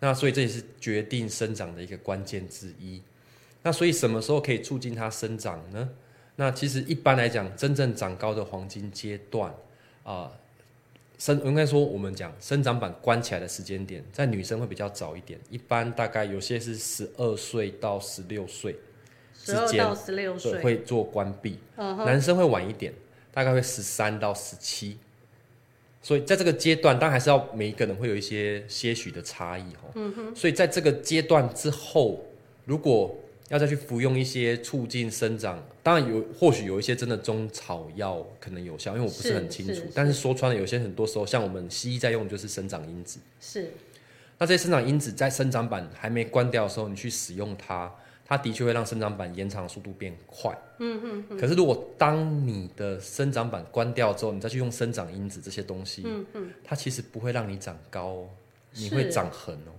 [0.00, 3.00] 那所以这也是决定生长的一个关键之一。
[3.62, 5.88] 那所以什么时候可以促进它生长呢？
[6.36, 9.54] 那其实一般来讲，真正长高的黄金阶段
[10.02, 10.30] 啊、
[11.16, 18.76] 生应该说我们讲生长板关起来的时间点，在女生会比较早一点，一般大概有些是十二岁到十六岁
[19.44, 21.58] 之间到十六岁，对会做关闭。
[21.76, 22.92] 嗯，男生会晚一点，
[23.32, 24.96] 大概会十三到十七。
[26.02, 29.88] 所以在这个阶段，当然还是要每一个人会有一些些许的差异哈。
[29.94, 30.36] 嗯哼。
[30.36, 32.24] 所以在这个阶段之后，
[32.64, 33.14] 如果
[33.48, 39.88] 要再去服用一些促进生长，当然有或许有一些真的中草药可能有效，因为我不是是很清楚是。
[39.94, 43.20] 但是说穿了，有些很多时候像我们西医在用的就是生长因子。
[43.40, 43.70] 是
[44.38, 47.90] 那这些生长因子在生长板还没关掉的时候，你去使用它，
[48.24, 50.56] 它的确会让生长板延长的速度变快。
[50.78, 51.38] 嗯嗯。
[51.38, 58.28] 可是如果当你的生长板关掉之后，你再去用生长因子这些东西，嗯嗯，它其实不会让你长高哦，
[58.72, 59.70] 你会是长横哦。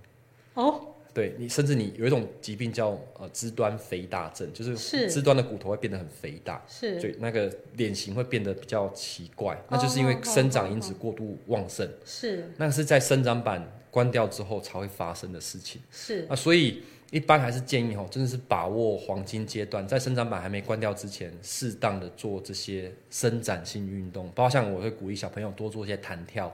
[0.54, 0.80] 哦，
[1.12, 5.10] 对你，甚至你有一种疾病叫呃肢端肥大症，就是是。
[5.10, 7.00] 肢端的骨头会变得很肥大，是。
[7.00, 12.50] 所以那个脸型会变得比较奇怪，那就是因为生长因子过度旺盛，是。
[12.56, 15.80] 那是在生长板关掉之后才会发生的事情。
[15.90, 16.26] 是。
[16.30, 26.52] 啊，所以一般还是建议哦，真的是把握黄金阶段，在生长板还没关掉之前，适当的做这些伸展性运动，包括像我会鼓励小朋友多做一些弹跳，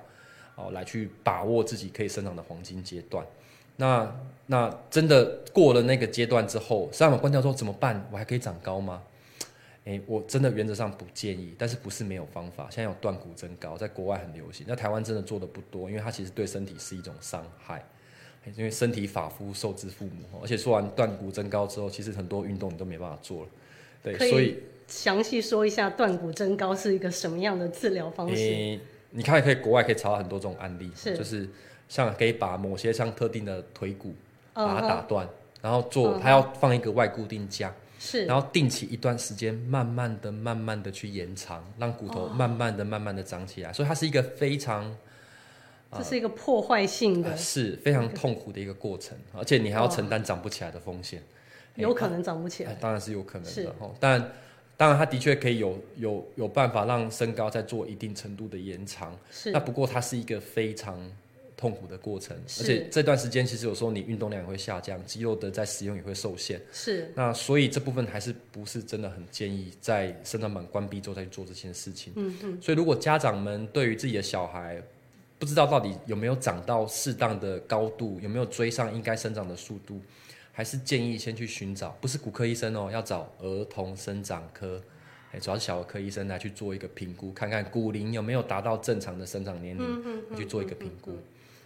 [0.54, 3.26] 哦，来去把握自己可以生长的黄金阶段。
[3.76, 4.14] 那
[4.46, 8.06] 那真的过了那个阶段之后，生长板关掉之后怎么办？
[8.12, 9.02] 我还可以长高吗？
[9.84, 12.68] 诶，我真的原则上不建议，但是不是没有方法。
[12.70, 17.82] 现在有断骨增高，在国外很流行，那台湾真的做的不多，因为它其实对身体是一种伤害。
[18.44, 23.48] 诶因为身体发肤受之父母，而且做完断骨增高之后，其实很多运动你都没办法做了。
[24.02, 28.34] 对，所以详细说一下断骨增高是一个什么样的治疗方式？
[28.34, 28.80] 你，
[29.10, 31.48] 你看，可以国外可以查到很多这种案例，是就是
[31.88, 34.14] 像可以把某些像特定的腿骨
[34.54, 35.28] 嗯把它打断，
[35.60, 44.92] 然后做，嗯它要放一个外固定架，是然后定期一段时间，慢慢的、慢慢的去延长，让骨哦头慢慢的、慢慢的长起来，所以它是一个非常
[45.98, 51.22] 这是一个破坏性的呃，是非常痛苦的一个过程，而且你还要承担长不起来的风险。
[51.76, 52.72] 有可能长不起来。
[52.72, 53.94] 哎当然是有可能的哦。
[53.98, 54.20] 但
[54.76, 59.16] 当然，它的确可以有有有办法让身高再做一定程度的延长。
[59.30, 60.98] 是那不过它是一个非常
[61.56, 66.60] 痛苦的过程，而且这段时间其实有时候你运动量也会下降，肌肉的在使用也会受限。
[66.72, 72.12] 是那所以这部分还是不是真的很建议在生长板关闭之后再去做这件事情。
[72.16, 74.82] 嗯嗯，所以如果家长们对于自己的小孩
[75.42, 80.00] 不知道到底有没有长到适当的高度，有没有追上应该生长的速度，
[80.52, 84.80] 还是建议先去寻找，不是骨科医生哦，要找儿童生长科，
[85.32, 91.10] 哎，主要是小儿科医生来去做一个评估，看看骨龄有没有达到正常的生长年龄，来去做一个评估。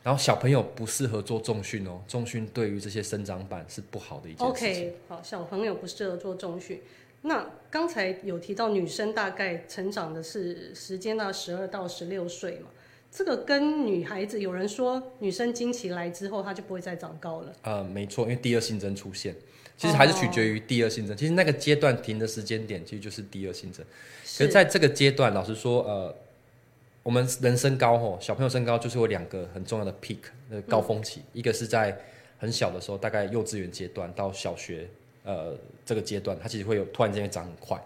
[0.02, 4.70] 然后小朋友不适合做重训哦，重训对于这些生长板是不好的一件事情。
[4.70, 6.80] OK，好，小朋友不适合做重训。
[7.20, 12.68] 那刚才有提到女生大概成长的是时间到十二到十六岁嘛，
[13.16, 17.52] 这个跟女孩子有人说女生经期来之后她就不会再长高了。
[17.62, 19.34] 呃，没错，因为第二性征出现，
[19.78, 21.16] 其实还是取决于第二性征。
[21.16, 23.82] 其实那个阶段停的时间点，其实就是第二性征。
[24.22, 26.14] 可是在这个阶段，老实说，呃，
[27.02, 30.18] 我们人身高吼，小朋友身高就是有两个很重要的 peak
[30.50, 31.98] 那高峰期，一个是在
[32.36, 34.86] 很小的时候，大概幼稚园阶段到小学
[35.24, 35.56] 呃
[35.86, 37.82] 这个阶段，它其实会有突然间会长很快。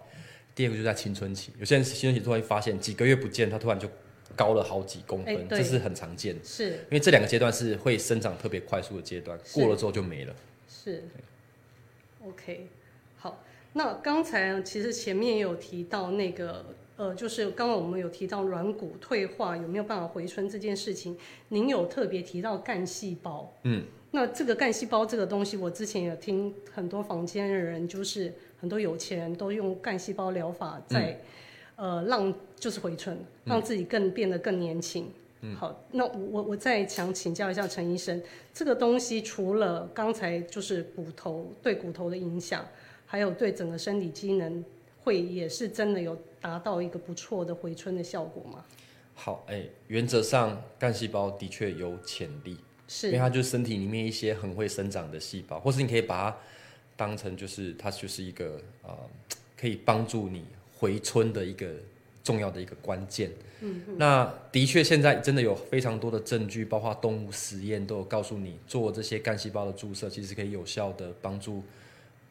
[0.53, 3.87] 第二个就是在青春期，有些人青春期突然发现几个月不见，他突然就
[4.35, 6.43] 高了好几公分，这是很常见的。
[6.43, 10.35] 是因为这两个阶段是会生长特别快速的阶段，是过了之后就没了。
[10.67, 11.03] 是
[12.25, 12.67] ，OK，
[13.17, 13.43] 好。
[13.73, 16.65] 那刚才其实前面也有提到那个
[16.97, 21.17] 呃，就是刚刚我们有提到软骨退化有没有办法回春这件事情，
[21.47, 23.51] 您有特别提到干细胞。
[23.63, 31.17] 嗯，那这个干细胞这个东西，我之前有听很多房间的人，就是很多有钱人都用干细胞疗法在、
[31.81, 35.11] 呃让就是回春，让自己更变得更年轻。
[35.39, 38.21] 嗯，好，那我我我再想请教一下陈医生，
[38.53, 42.63] 这个东西除了刚才就是骨头对骨头的影响，
[43.07, 44.63] 还有对整个身体机能
[45.03, 48.63] 会也是真的有达到一个不错的回春的效果吗？
[49.15, 52.57] 好，哎、原则上干细胞的确有潜力，
[52.87, 56.37] 是因为它就是身体里面一些很会生长的细胞，或是你可以把它
[56.95, 58.95] 当成就是它就是一个呃
[59.59, 60.45] 可以帮助你
[60.81, 61.67] 回春的一个
[62.23, 63.31] 重要的一个关键。
[63.61, 71.63] 嗯，那的确现在真的有非常多的证据，包括动物实验都有告诉你，做这些干细胞的注射，其实可以有效的帮助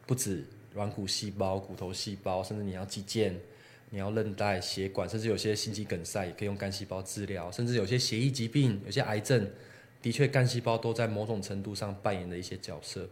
[0.05, 0.43] 不止
[0.75, 3.33] 软骨细胞、骨头细胞，甚至你要肌腱。
[3.93, 9.45] 你要韧带、血管，甚至有些心肌梗塞也可以用干细胞治疗，甚至有些血液疾病、有些癌症，
[10.01, 13.05] 的确干细胞都在某种程度上扮演了一些角色。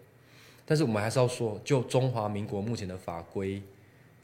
[0.66, 3.62] 但是我们还是要说，就中华民国目前的法规，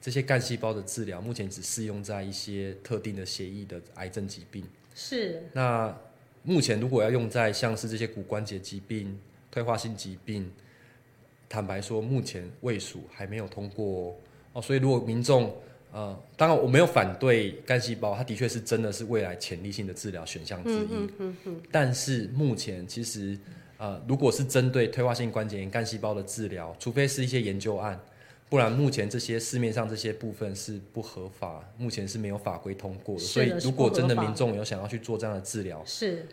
[0.06, 4.64] 这些干细胞的治疗目前只适用在一些特定的血液的癌症疾病。
[4.94, 5.98] 是那
[6.44, 9.18] 目前如果要用在像是这些骨关节疾病、
[9.50, 10.48] 退化性疾病，
[11.50, 14.16] 坦白说，目前卫署还没有通过哦
[14.54, 14.62] 哦。
[14.62, 15.52] 所以如果民众
[15.92, 21.10] 呃，当然我没有反对干细胞，它的确是真的是未来潜力性的治疗选项之一。
[21.72, 23.36] 但是目前其实
[23.80, 28.00] 呃，如果是针对退化性关节炎干细胞的治疗，除非是一些研究案。
[28.48, 33.22] 不然，目前这些市面上这些部分是不合法，目前是没有法规通过的。
[33.22, 36.26] 是所以如果真的民众有想要去做这样的治疗，是。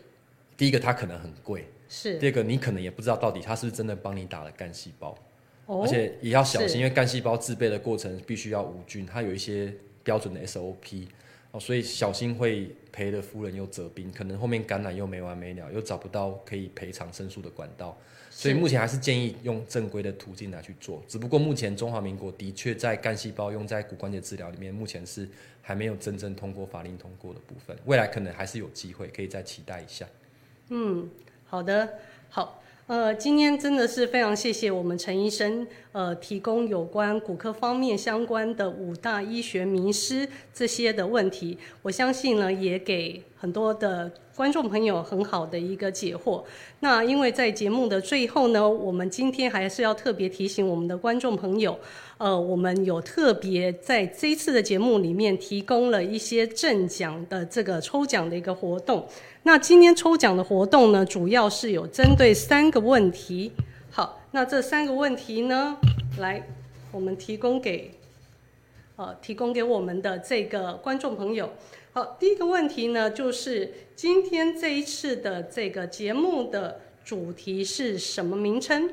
[0.55, 2.19] 第一个它可能很贵，是。
[2.19, 5.17] 第二个你可能也不知道到底它是不是真的帮你打了干细胞，
[5.65, 11.07] 哦而且也要小心，因为干细胞制备的过程必须要无菌，它有一些标准的 SOP。
[11.53, 17.95] 哦，所以小心会赔了夫人又折兵，可能后面感染又没完没了，又找不到可以赔偿申诉的管道，
[18.31, 21.03] 所以目前还是建议用正规的途径来去做。
[21.07, 25.29] 只不过目前中华民国的确在干细胞用在骨关节治疗里面，目前是
[25.61, 30.07] 还没有真正通过法令通过的部分，未来可能还是有机会可以再期待一下。
[30.69, 31.07] 嗯，
[31.45, 31.99] 好的，
[32.29, 32.62] 好。
[32.85, 46.41] 呃，今天真的是非常谢谢我们陈医生，呃，提供有关骨科方面相关的五大医学名师这些的问题，我相信呢，也给很多的观众朋友很好的一个解惑。
[46.79, 51.77] 那因为在节目的最后呢，我们今天还是要特别提醒我们的观众朋友。
[52.19, 59.05] 呃，我们有特别在这一次的节目里面提供了一些正奖的这个抽奖的一个活动。
[59.41, 63.51] 那今天抽奖的活动呢，主要是有针对三个问题。
[63.91, 65.75] 好，那这三个问题呢，
[66.17, 66.41] 来
[66.93, 67.91] 我们提供给
[68.95, 71.49] 呃提供给我们的这个观众朋友。
[71.95, 78.89] 好，第一个问题呢，就是今天这一次的这个节目的主题是什么名称？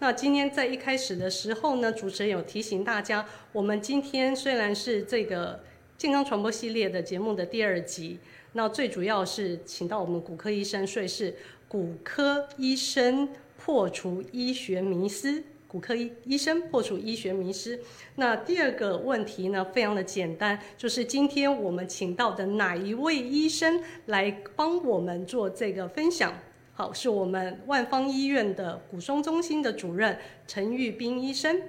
[0.00, 5.58] 那今天在一开始的时候呢，主持人有提醒大家，我们今天虽然是这个
[5.96, 8.18] 健康传播系列的节目的第二集，
[8.52, 11.34] 那最主要是请到我们骨科医生，所以是
[11.66, 13.26] 骨科医生
[13.56, 15.42] 破除医学迷思，
[15.74, 17.80] 骨科医医生破除医学迷失。
[18.14, 26.32] 那第二个问题呢，非常的简单，就是今天我们请到的哪一位医生来帮我们做这个分享？
[26.74, 30.16] 好，是我们万方医院的骨松中心的主任
[30.46, 31.60] 陈玉斌医生。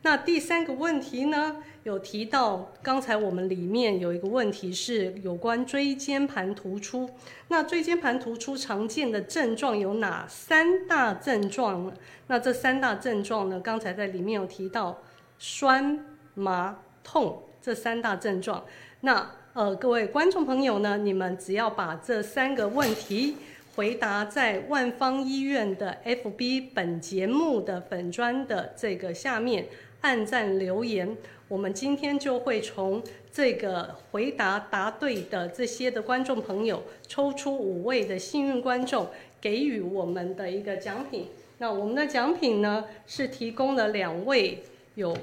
[0.00, 7.10] 那第三个问题呢，有提到刚才我们里面有一个问题是有关椎间盘突出。
[7.48, 11.92] 那椎间盘突出常见的症状有哪三大症状呢？
[12.28, 15.02] 那这三大症状呢，刚才在里面有提到
[15.38, 16.04] 酸、
[16.34, 18.64] 麻、痛这三大症状。
[19.00, 23.36] 那呃，各位观众朋友呢，你们只要把这三个问题。
[23.74, 29.66] 回答在万方医院的 FB 本节目的粉砖的这个下面
[30.02, 31.16] 按赞留言，
[31.48, 39.08] 我们今天就会从这个回答答对的这些的观众朋友抽出五位的幸运观众，
[39.40, 41.28] 给予我们的一个奖品。
[41.58, 44.62] 那我们的奖品呢是提供了两位
[44.96, 45.16] 有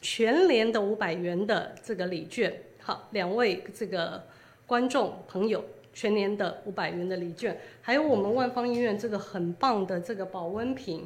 [0.00, 2.52] 全联的五百元的这个礼券。
[2.80, 4.22] 好，两位这个
[4.66, 5.62] 观众朋友。
[5.96, 11.04] 全年的五百元的礼券，还有我们万方医院这个很棒的这个保温瓶，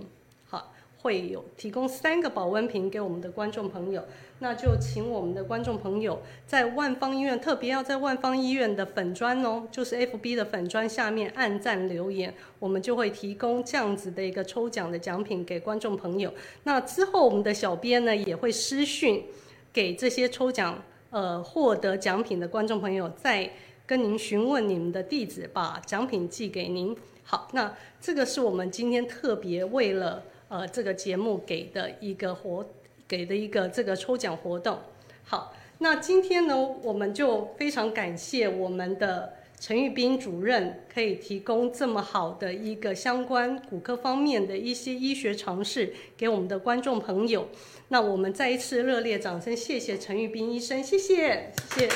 [1.00, 4.04] 会有提供三个保温瓶给我们的观众朋友，
[4.40, 16.32] 那就请我们的观众朋友在万方医院，特别要在万方医院的粉砖哦，就是 FB 的粉砖下面按赞留言，我们就会提供这样子的一个抽奖的奖品给观众朋友。
[16.64, 19.24] 那之后我们的小编呢也会私讯
[19.72, 23.50] 给这些抽奖呃获得奖品的观众朋友再。
[23.88, 26.94] 跟您询问你们的地址，把奖品寄给您。
[27.22, 32.66] 好，那这个是我们今天特别为了呃这个节目给的一个活，
[33.06, 34.78] 给的一个这个抽奖活动。
[35.24, 47.48] 好，那今天呢，我们就非常感谢我们的陈玉斌主任，可以提供这么好的一个相关骨科方面的一些医学常识给我们的观众朋友。
[47.88, 51.90] 那我们再一次热烈掌声，谢谢陈玉斌医生，谢谢，谢谢，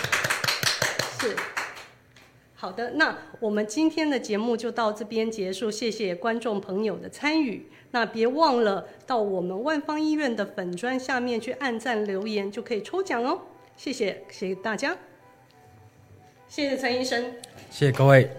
[1.21, 1.62] 是。
[2.63, 7.67] 好的，那我们今天的节目就到这边结束，谢谢观众朋友的参与。
[7.91, 13.41] 那别忘了到我们万方医院的粉砖下面去按赞留言，就可以抽奖哦。
[13.77, 14.97] 谢谢，谢谢大家，
[16.47, 17.33] 谢谢陈医生，
[17.69, 18.31] 谢谢各位。